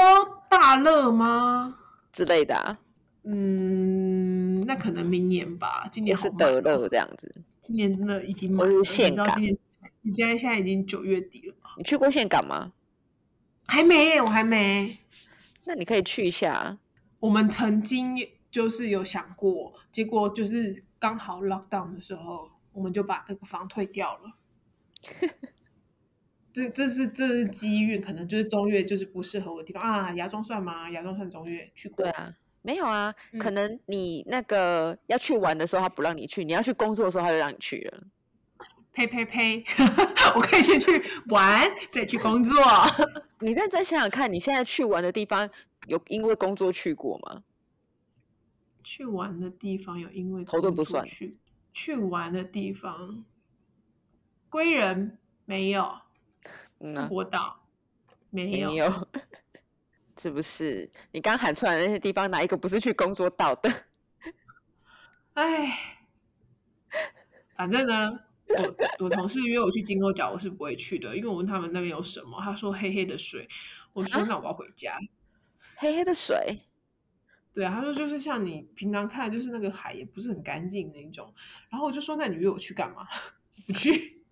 [0.51, 1.79] 大乐吗？
[2.11, 2.77] 之类的啊？
[3.23, 5.89] 嗯，那可能明年吧。
[5.93, 7.33] 今年是德乐这样子。
[7.61, 9.57] 今年真的已经满了，你知道今年
[10.03, 11.71] 你现在现在已经九月底了吗？
[11.77, 12.73] 你去过岘港吗？
[13.69, 14.99] 还没，我还没。
[15.67, 16.77] 那你可以去一下。
[17.21, 18.17] 我们曾经
[18.51, 24.33] 就是有想过，结果就是刚好 lockdown 的时候，我们就把那个房退掉了。
[26.59, 30.13] 这这是这是机运，可能就是中越就是不适合我的地方啊。
[30.15, 30.91] 芽庄算吗？
[30.91, 31.71] 芽庄算中越？
[31.75, 32.05] 去过。
[32.05, 32.35] 对啊。
[32.63, 38.03] 没有啊，嗯、可能你那个要去玩的时候，他不让你去；你要去工作的时候，他就让你去了。
[38.93, 39.65] 呸呸呸！
[40.35, 41.01] 我可以先去
[41.31, 42.61] 玩，再去工作。
[43.41, 45.49] 你再再想想看，你现在去玩的地方
[45.87, 47.45] 有因为工作去过吗？
[48.83, 51.39] 去玩的地方有因为头都不算去
[51.73, 53.25] 去玩的地方，
[54.51, 56.01] 归人没有，
[56.79, 57.67] 富国岛
[58.31, 58.71] 没有。
[58.71, 59.09] 没 有
[60.21, 63.73] 是不是你刚喊出来的那些地方，哪一个不是去工作到的？
[65.35, 65.99] 哎，
[67.57, 68.19] 反正呢，
[68.49, 73.49] 我我同事约我去金钩角，我是不会去的，因为我问他们那边有什么，他说黑黑的水，
[73.93, 74.99] 我说那我要回家。
[75.77, 76.63] 黑黑的水，
[77.53, 81.33] 对啊，他说就是像你平常看，就是那个海也不是很干净那种。
[81.71, 83.07] 然后我就说，那你约我去干嘛？
[83.69, 84.25] 不去，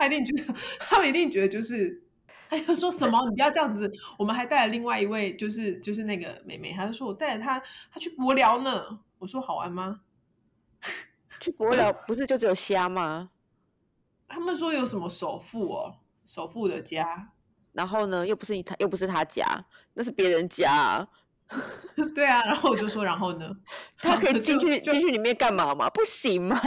[0.00, 2.02] 他一定觉得，他们一定觉得就是。
[2.48, 3.28] 他就说什么？
[3.28, 3.88] 你不要这样子。
[4.18, 6.72] 我们还带了另外一位，就是就是那个妹妹。
[6.72, 8.98] 他就说我带着她，她去博寮呢。
[9.18, 10.00] 我说好玩吗？
[11.38, 13.30] 去博寮不是就只有虾吗？
[14.26, 15.94] 他们说有什么首富哦，
[16.26, 17.30] 首富的家。
[17.72, 19.44] 然后呢，又不是他，又不是他家，
[19.94, 21.08] 那是别人家啊。
[22.16, 23.48] 对啊，然后我就说，然后呢？
[23.98, 25.88] 他可以进去进去里面干嘛吗？
[25.90, 26.60] 不行吗？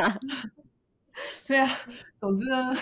[1.41, 1.69] 所以啊，
[2.21, 2.73] 总之呢，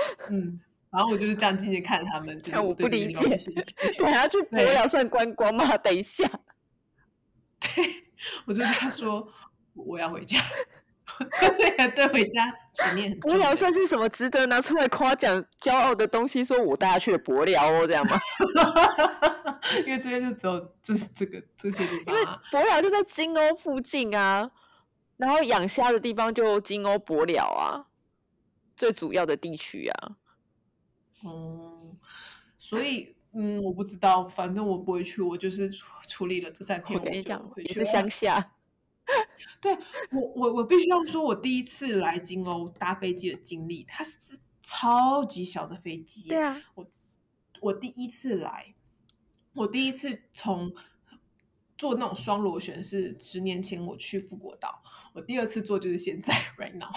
[0.30, 0.60] 嗯。
[0.90, 3.38] 然后我就是这样静静看他们，看我不理解，
[3.98, 5.76] 等下去博寮算观光吗？
[5.76, 6.26] 等一下，
[7.60, 8.06] 对，
[8.46, 9.30] 我就跟他说
[9.74, 10.40] 我要回家，
[11.58, 13.32] 对呀对，回家执念很重。
[13.32, 16.42] 帛寮算是什么值得拿出来夸奖、骄傲的东西？
[16.42, 18.18] 说我带他去了博寮哦，这样吗？
[19.84, 24.50] 因为这边就只有这是这个这些地方，因为博寮就在金欧附近啊。
[25.18, 27.84] 然后养虾的地方就金欧博寮啊，
[28.78, 30.16] 最主要的地区啊。
[31.24, 31.98] 嗯，
[32.58, 36.96] 所以嗯，我不知道，反正我不会去，我就是处处理了这三天。
[36.96, 38.52] 我跟你讲，也是乡下。
[39.60, 39.72] 对
[40.12, 46.28] 我，我我必须要说，我第一次来金欧搭飞机的经历，它是超级小的飞机。
[46.28, 46.86] 对啊，我
[47.60, 48.74] 我第一次来，
[49.54, 50.72] 我第一次从
[51.76, 54.82] 坐那种双螺旋是十年前我去富国岛，
[55.14, 56.92] 我第二次坐就是现在 right now。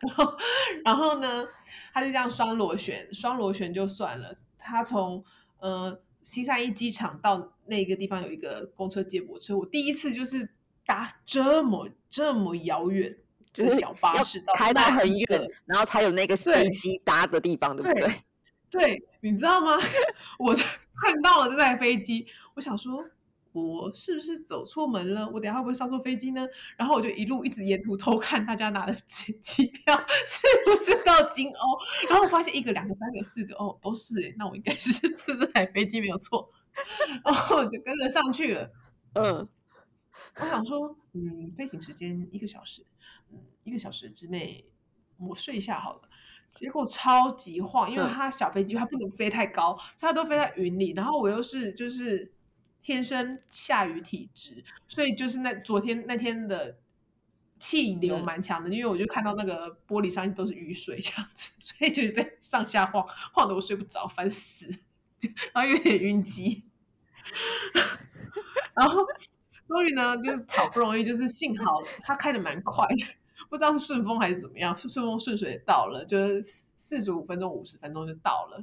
[0.00, 0.36] 然后
[0.84, 1.46] 然后呢，
[1.92, 5.24] 他就这样双螺旋，双螺旋就算了，他从
[5.58, 10.48] 呃新山一机场到那个地方有一个公车接驳车，我第一次就是。
[10.84, 13.16] 搭这么这么遥远，
[13.52, 18.22] 就是小巴士到开到很远，然后才有那个飞机搭的地方，对，对不对？
[18.68, 19.76] 对，你知道吗？
[20.40, 20.52] 我
[21.00, 23.08] 看到了这台飞机，我想说，
[23.52, 25.28] 我是不是走错门了？
[25.30, 26.46] 我等下会不会上错飞机呢？
[26.76, 28.94] 然后我就一路一直沿途偷看大家拿的
[29.40, 36.50] 机票是不是到金欧，然后我发现一个、两个、三个、四个，哦，都是哎，那我应该是这这台飞机没有错，
[37.24, 38.70] 然后我就跟着上去了，
[39.14, 39.48] 嗯。
[40.40, 42.86] 我想说，嗯，飞行时间一个小时，
[43.30, 44.64] 嗯，一个小时之内
[45.18, 46.00] 我睡一下好了。
[46.48, 50.92] 结果超级晃，因为它小飞机它不能飞太高，所以它都飞在云里。
[50.92, 52.32] 然后我又是就是
[52.82, 56.76] 天生下雨体质，所以就是那昨天那天的
[57.58, 64.66] 气流蛮强的，因为我就看到那个玻璃上都是雨水这样子，所以就是在上下晃，晃得我睡不着，烦死，
[65.54, 66.64] 然后有点晕机，
[68.74, 69.02] 然后。
[69.68, 73.06] 终于呢，就是好不容易，就是幸好他开的蛮快的，
[73.48, 76.44] 不知道是顺风还是怎么样，顺风顺水到了，就是
[76.76, 78.62] 四十五分钟、五十分钟就到了，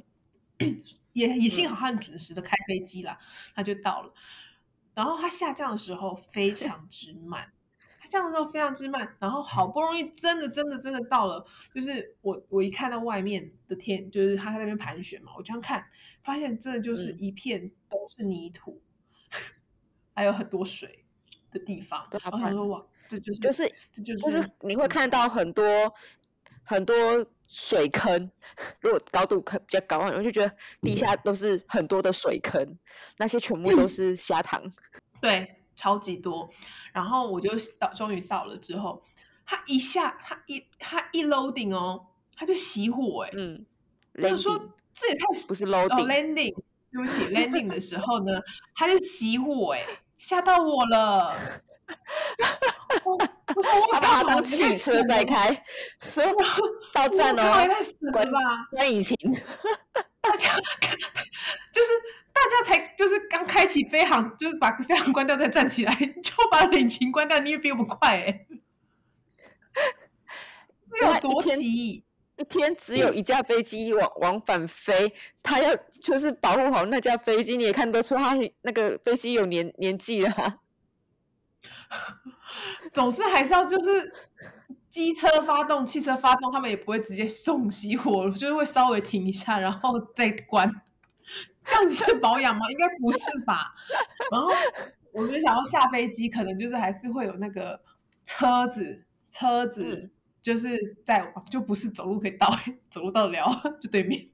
[1.12, 3.18] 也也幸好他很准时的开飞机啦，
[3.54, 4.12] 他就到了。
[4.94, 7.52] 然后他下降的时候非常之慢，
[7.98, 11.44] 他降的时候非常之慢，然后好不容易真的真的真的到了，
[11.74, 15.86] 就是我我一看到外面的天，就是他在那边盘旋嘛，我这样看，
[16.22, 18.82] 发现真的就是一片都是泥土。
[20.12, 21.04] 还有很多水
[21.50, 25.64] 的地方，对，然后他说哇，这就是就是这就是就是你会看到很多
[26.70, 26.94] 很多
[27.48, 28.30] 水坑，
[28.80, 32.78] 如果高度可比较高，我就觉得地下都是很多的水坑，嗯、
[33.18, 34.62] 那些全部都是虾塘，
[35.20, 36.48] 对，超级多。
[36.92, 39.02] 然后我就到，终于到了之后，
[39.44, 42.06] 他一下，他一他一 loading 哦，
[42.36, 43.66] 他就熄火哎，嗯，
[44.14, 44.56] 我就说
[44.92, 46.54] 这也太不是 loading，、哦、landing，
[46.92, 48.40] 对不起，landing 的时候呢，
[48.76, 49.82] 他就熄火哎。
[50.18, 51.34] 吓到我了！
[53.68, 55.62] 我我说我把它当汽车在开，
[56.92, 57.68] 到站哦，
[58.12, 58.26] 关
[58.70, 59.16] 关引擎，
[60.20, 60.54] 大家
[61.72, 61.88] 就是
[62.32, 68.46] 大家才就是刚开启飞航，就是把飞航关掉再站起来，就把引擎关掉，你也比我们快哎！
[70.92, 72.04] 这有多急？
[72.36, 80.60] 一天只有一架飞机往往返飞，他要就是保护好那架飞机，你也看得出他那个飞机有年年纪了。
[82.92, 84.12] 总是还是要就是
[84.88, 90.68] 机车发动、汽车发动，他们也不会直接送熄火，就是会稍微停一下，然后再关。
[91.64, 92.62] 这样子保养吗？
[92.70, 93.74] 应该不是吧？
[94.30, 94.48] 然后
[95.12, 97.80] 我就想要下飞机，可能就是还是会有那个
[98.24, 99.82] 车子，车子。
[99.82, 100.10] 嗯
[100.42, 100.70] 就是
[101.04, 102.50] 在就不是走路可以到，
[102.88, 104.26] 走路到得了就对面。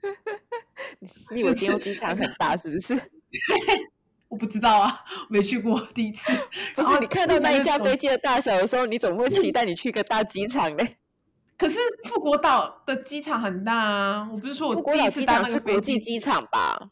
[1.32, 2.94] 你以为金甌机场很大是不是？
[4.36, 6.30] 我不知道啊，没去过，第一次。
[6.74, 10.86] 不是你看到那一架飞机的大小的时候，你总会期待你去个大机场呢？
[11.56, 16.90] 可是富国岛的机场很大啊，我不是说我第一次搭那个国际机场吧？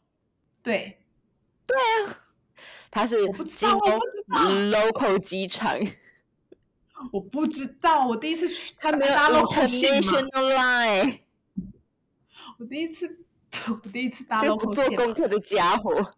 [0.63, 0.97] 对，
[1.67, 2.17] 对啊，
[2.89, 3.99] 它是金甌
[4.71, 5.79] local 机场。
[7.11, 11.19] 我不知道，我第一次去，它没有 international line。
[12.57, 13.19] 我第一次，
[13.69, 16.15] 我第一次搭不做功课的家伙。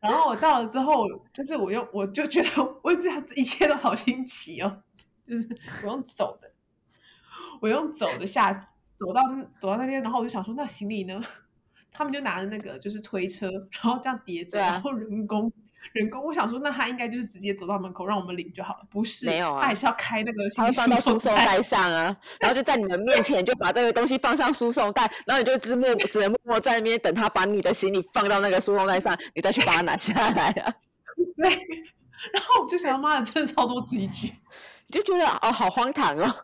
[0.00, 4.82] 然后我到了之后，就是我又，我就觉得我这样一切都好新奇哦，
[5.26, 5.48] 就是
[5.82, 6.50] 我用走的，
[7.60, 8.52] 我用走的下，
[8.98, 9.22] 走到
[9.60, 11.20] 走到那边，然后我就想说，那行李呢？
[11.92, 15.52] 他们就拿着那个就是推车，然后这样叠着，然后人工。
[15.94, 19.26] 人工，我想说，那他应该就是直接走到门口让我们领就好了，不是？
[19.26, 30.72] 没有啊，他还是要开那个，他会放到输送带上啊， 然后就在你们面前就把这个东西放上输送带，然后你就只默只能默默在那边等他把你的行李放到那个输送带上，你再去把它拿下来啊。
[31.36, 34.34] 对，然后我就想，妈的，真的超多规矩，
[34.86, 36.34] 你就觉得哦，好荒唐哦。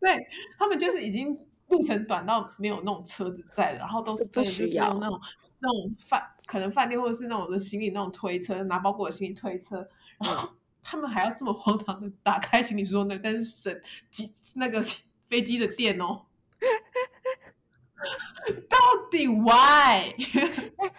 [0.00, 0.16] 对，
[0.58, 1.38] 他们就是已经
[1.68, 5.20] 路程短到没有那种车子在了，然后都是真的就是用那种
[5.58, 6.22] 那种饭。
[6.48, 9.86] 可能饭店或者是那种的行李那种推车，拿包裹的行李推车，
[10.18, 10.48] 然后
[10.82, 13.18] 他们还要这么荒唐的打开行李说那？
[13.18, 13.80] 但是省
[14.10, 14.82] 机那个
[15.28, 16.22] 飞机的电哦。
[18.66, 18.78] 到
[19.10, 20.14] 底 why？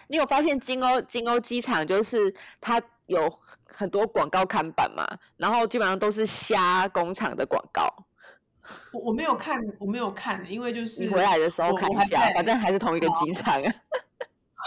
[0.06, 3.28] 你有发现金欧金欧机场就是它有
[3.64, 5.04] 很多广告看板嘛？
[5.36, 7.92] 然后基本上都是虾工厂的广告。
[8.92, 13.74] 我我没有看，我没有看，因为就是你回来的时候看一下，反正还是同一个机场啊。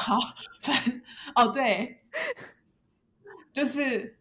[0.03, 0.17] 好，
[0.61, 1.01] 反
[1.35, 2.01] 哦对，
[3.53, 4.17] 就是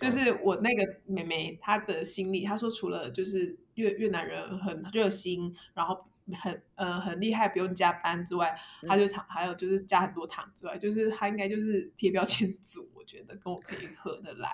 [0.00, 6.06] 就是我那个妹妹她的心理，她说除了就是越越南人很热心，然后。
[6.42, 8.54] 很呃很厉害，不用加班之外，
[8.86, 14.50] 她就常还有就是加很多糖之外，就是她应该就是贴标签组，我觉得跟我可以合得来。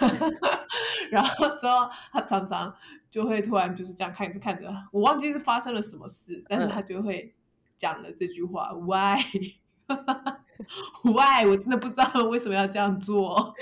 [1.12, 2.74] 然后之后她常常
[3.10, 7.34] 就会突然就是这样看着看着，我忘记是发生了什么事，但是她就会
[7.80, 11.46] 讲了这句话、嗯、，Why？Why？
[11.48, 13.54] 我真的不知道为什么要这样做。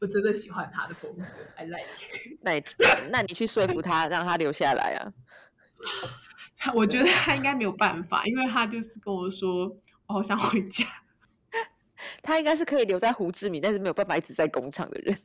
[0.00, 1.22] 我真的喜欢他的风格
[1.54, 1.86] ，I like。
[2.42, 2.64] 那你
[3.10, 5.12] 那你去说服他，让他留下来啊？
[6.74, 9.68] 我觉得他应该没有办法，因为他就是跟我说，
[10.08, 10.84] 我好想回家。
[12.20, 15.16] 他应该是可以留在胡志明，但是没有办法一直在工厂的人。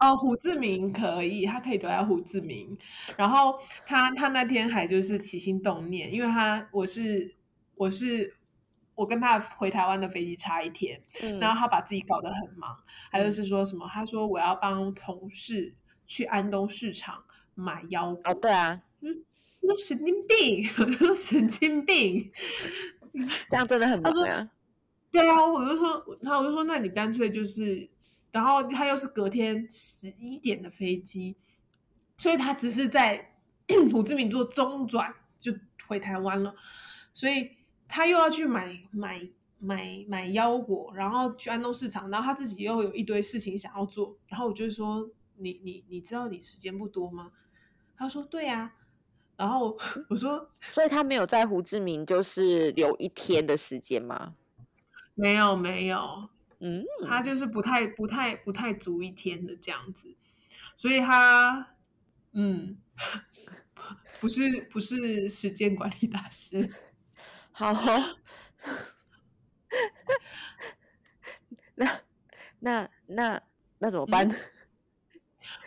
[0.00, 2.76] 哦，胡志明可以，他可以留在胡志明。
[3.16, 7.34] 然后他他那天还就是起心动念，因为他我是
[7.76, 8.34] 我是。
[8.96, 12.76] 我跟他回台湾的飞机差一天，嗯，然后他把自己搞得很忙，
[13.10, 13.88] 他就是说什么？
[13.90, 15.74] 他说我要帮同事
[16.06, 17.24] 去安东市场
[17.54, 18.22] 买腰果。
[18.30, 19.24] 哦，对啊，嗯，
[19.62, 20.62] 说神经病，
[20.98, 22.30] 说神经病，
[23.48, 24.50] 这样真的很忙啊。
[25.10, 27.88] 对啊，我就说，他我就说，那你干脆就是，
[28.32, 31.36] 然后他又是隔天十一点的飞机，
[32.18, 33.34] 所以他只是在
[33.92, 35.52] 胡志明做中转就
[35.86, 36.54] 回台湾了，
[37.12, 37.56] 所以。
[37.92, 39.20] 他又要去买买
[39.58, 47.32] 买买腰果，然后去安东市场，然后他自己又有一堆事情想要做，然后我就说：“你你你知道你时间不多吗？”
[47.98, 48.72] 他说：“对呀。”
[49.36, 49.76] 然后
[50.08, 54.36] 我说： “所以他没有在胡志明就是留一天的时间吗？”
[55.16, 56.30] 没有没有，
[56.60, 60.14] 嗯，他就是不太不太不太足一天的这样子，
[60.76, 61.74] 所以他
[62.32, 62.76] 嗯，
[64.20, 66.72] 不是不是时间管理大师。
[67.50, 67.74] 好，
[71.74, 72.00] 那
[72.60, 73.42] 那那
[73.78, 74.28] 那怎么办？
[74.28, 74.36] 嗯，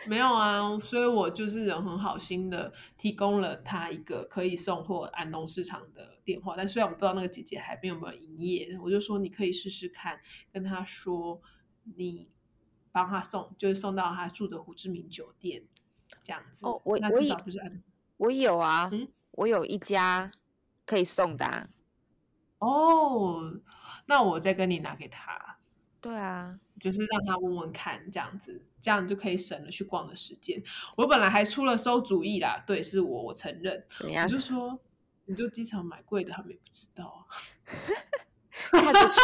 [0.06, 10.20] 没有啊，所以我就是人很好心的提供了他一个可以送货安东市场的电话，但虽然我不知道那个姐姐还没有没有营业，我就说你可以试试看，
[10.52, 11.40] 跟他说
[11.96, 12.28] 你
[12.92, 15.64] 帮他送，就是送到他住的胡志明酒店
[16.22, 16.66] 这样子。
[16.66, 17.82] 哦，我那至少不是安
[18.16, 20.30] 我有啊，嗯，我有一家
[20.84, 21.68] 可以送的啊。
[22.58, 23.60] 哦，
[24.06, 25.53] 那我再跟你拿给他。
[26.04, 30.62] 对啊，就是让他问问看，这样子，这样就可以省了去逛的时间。
[30.98, 33.82] 我本来还出了馊主意啦，对，是我，我承认。
[34.00, 34.78] 我就说，
[35.24, 37.24] 你就机场买贵的，他们也不知道啊。
[38.70, 39.18] 看得出，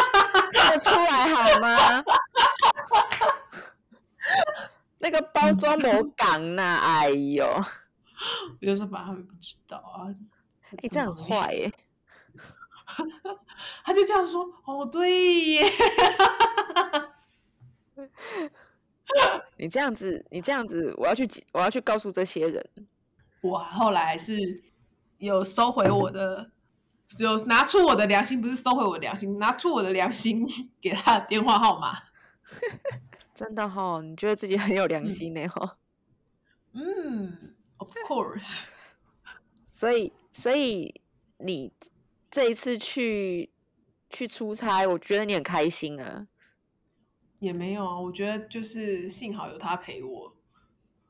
[0.55, 2.03] 看得出来好吗？
[5.01, 7.45] 那个包装没港呐，哎呦！
[8.59, 10.09] 我就说，把他们不知道啊。
[10.71, 11.71] 哎、欸，这样很坏耶。
[13.85, 15.65] 他就这样说：“哦，对耶，
[19.57, 22.71] 你这样子，你这样子，我要去，我要去告诉这些人。
[23.43, 24.63] ”我后来是
[25.19, 26.51] 有收回我的，
[27.19, 30.47] 有拿出我的良心，不是收回我的良心，拿出我的良心
[30.81, 31.97] 给他的电话号码。
[33.35, 35.47] 真的哈、哦，你觉得自己很有良心呢？
[35.49, 35.79] 哈，
[36.73, 38.65] 嗯，Of course。
[39.67, 41.01] 所以，所以
[41.39, 41.73] 你。
[42.31, 43.51] 这一次去
[44.09, 46.29] 去出差，我觉得你很开心啊。
[47.41, 50.37] 也没有啊，我觉得就是幸好有他陪我，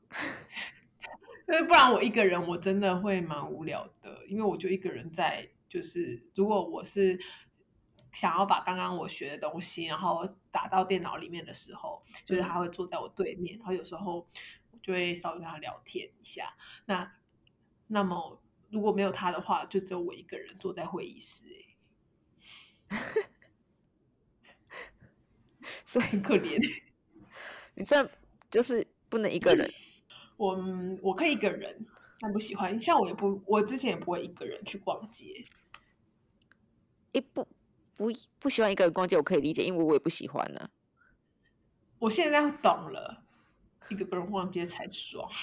[1.47, 4.25] 因为不然我一个人我真的会蛮无聊的。
[4.27, 7.19] 因为我就一个人在，就是如果我是
[8.13, 14.27] 想要把刚刚我学的东西，然后打到电脑里面的时候，就是他会坐在我对面，然后有时候
[14.81, 16.55] 就会稍微跟他聊天一下。
[16.85, 17.13] 那
[17.85, 18.40] 那么。
[18.71, 21.43] 如果没有他的话，就只有我一个人坐在会议室，
[22.87, 22.97] 哎，
[25.83, 26.57] 所以很可怜。
[27.75, 28.09] 你这
[28.49, 29.69] 就是不能一个人。
[30.37, 30.57] 我
[31.03, 31.85] 我可以一个人，
[32.19, 32.79] 但不喜欢。
[32.79, 35.45] 像我也不，我之前也不会一个人去逛街。
[37.11, 37.47] 一不
[37.95, 38.09] 不
[38.39, 40.69] 不喜欢一个人逛街，我可以理解，因为我也不喜欢呢、啊。
[41.99, 43.23] 我现在懂了，
[43.89, 45.29] 一个人逛街才爽。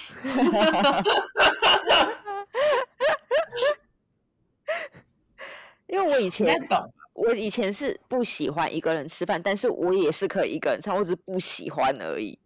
[5.86, 6.68] 因为我以前，
[7.12, 12.38] 我以前是不喜欢一个人吃饭，但是我也是可以一个人吃，我只是不喜欢而已。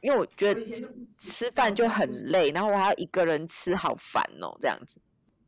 [0.00, 0.64] 因为我觉得
[1.14, 4.98] 吃饭就很累，然后我还要一个人吃，好烦哦，这样子。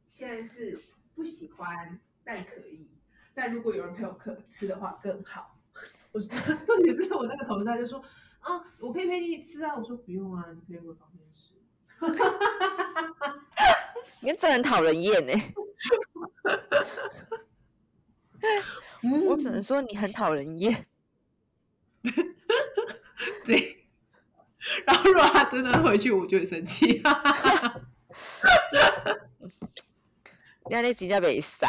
[0.08, 0.78] 现在是
[1.14, 2.86] 不喜欢，但可以。
[3.32, 5.56] 但如果有人陪我客吃的话更好。
[6.12, 7.98] 我重点是我那个同事他就说
[8.40, 9.74] 啊，我可以陪你吃啊。
[9.74, 11.54] 我说不用啊，你可以回房间吃。
[14.20, 15.32] 你真很讨人厌呢。
[19.28, 20.86] 我只能说你很讨人厌。
[23.44, 23.86] 对。
[24.86, 26.86] 然后如果他真的回去，我就会生气。
[26.86, 27.02] 你
[30.70, 31.68] 看那几家被塞。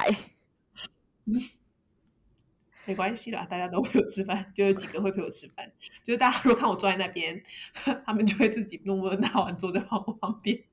[2.86, 5.72] 没关系啦，大家都陪我吃饭，就有几个会陪我吃饭。
[6.04, 7.42] 就是大家如果看我坐在那边，
[8.06, 10.64] 他们就会自己默默的拿完坐在旁旁边。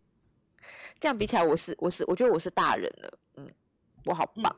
[0.99, 3.51] 这样比起来，我是我是我觉得我是大人了，嗯，
[4.05, 4.55] 我好棒。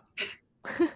[0.62, 0.88] 嗯、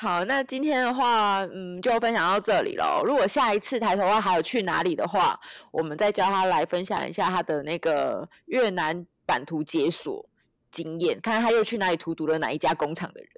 [0.00, 3.02] 好，那今天的话，嗯，就分享到这里喽。
[3.04, 5.38] 如果下一次抬头蛙还有去哪里的话，
[5.70, 10.26] 我们再叫他来分享一下他的那个越南版图解锁
[10.70, 13.30] 经验，看看他又去哪里荼毒了哪一家工厂的人。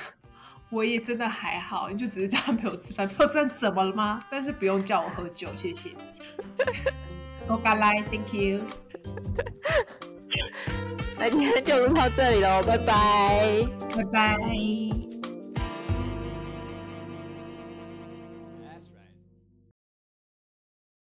[0.68, 4.22] 我也真的还好，你就只是叫他陪我吃饭，陪我吃饭怎么了吗？
[4.30, 5.92] 但是不用叫我喝酒，谢谢。
[7.48, 8.60] 多嘎来，Thank you。
[11.18, 13.66] 那今天就录到这里喽，拜拜，
[13.96, 15.11] 拜拜。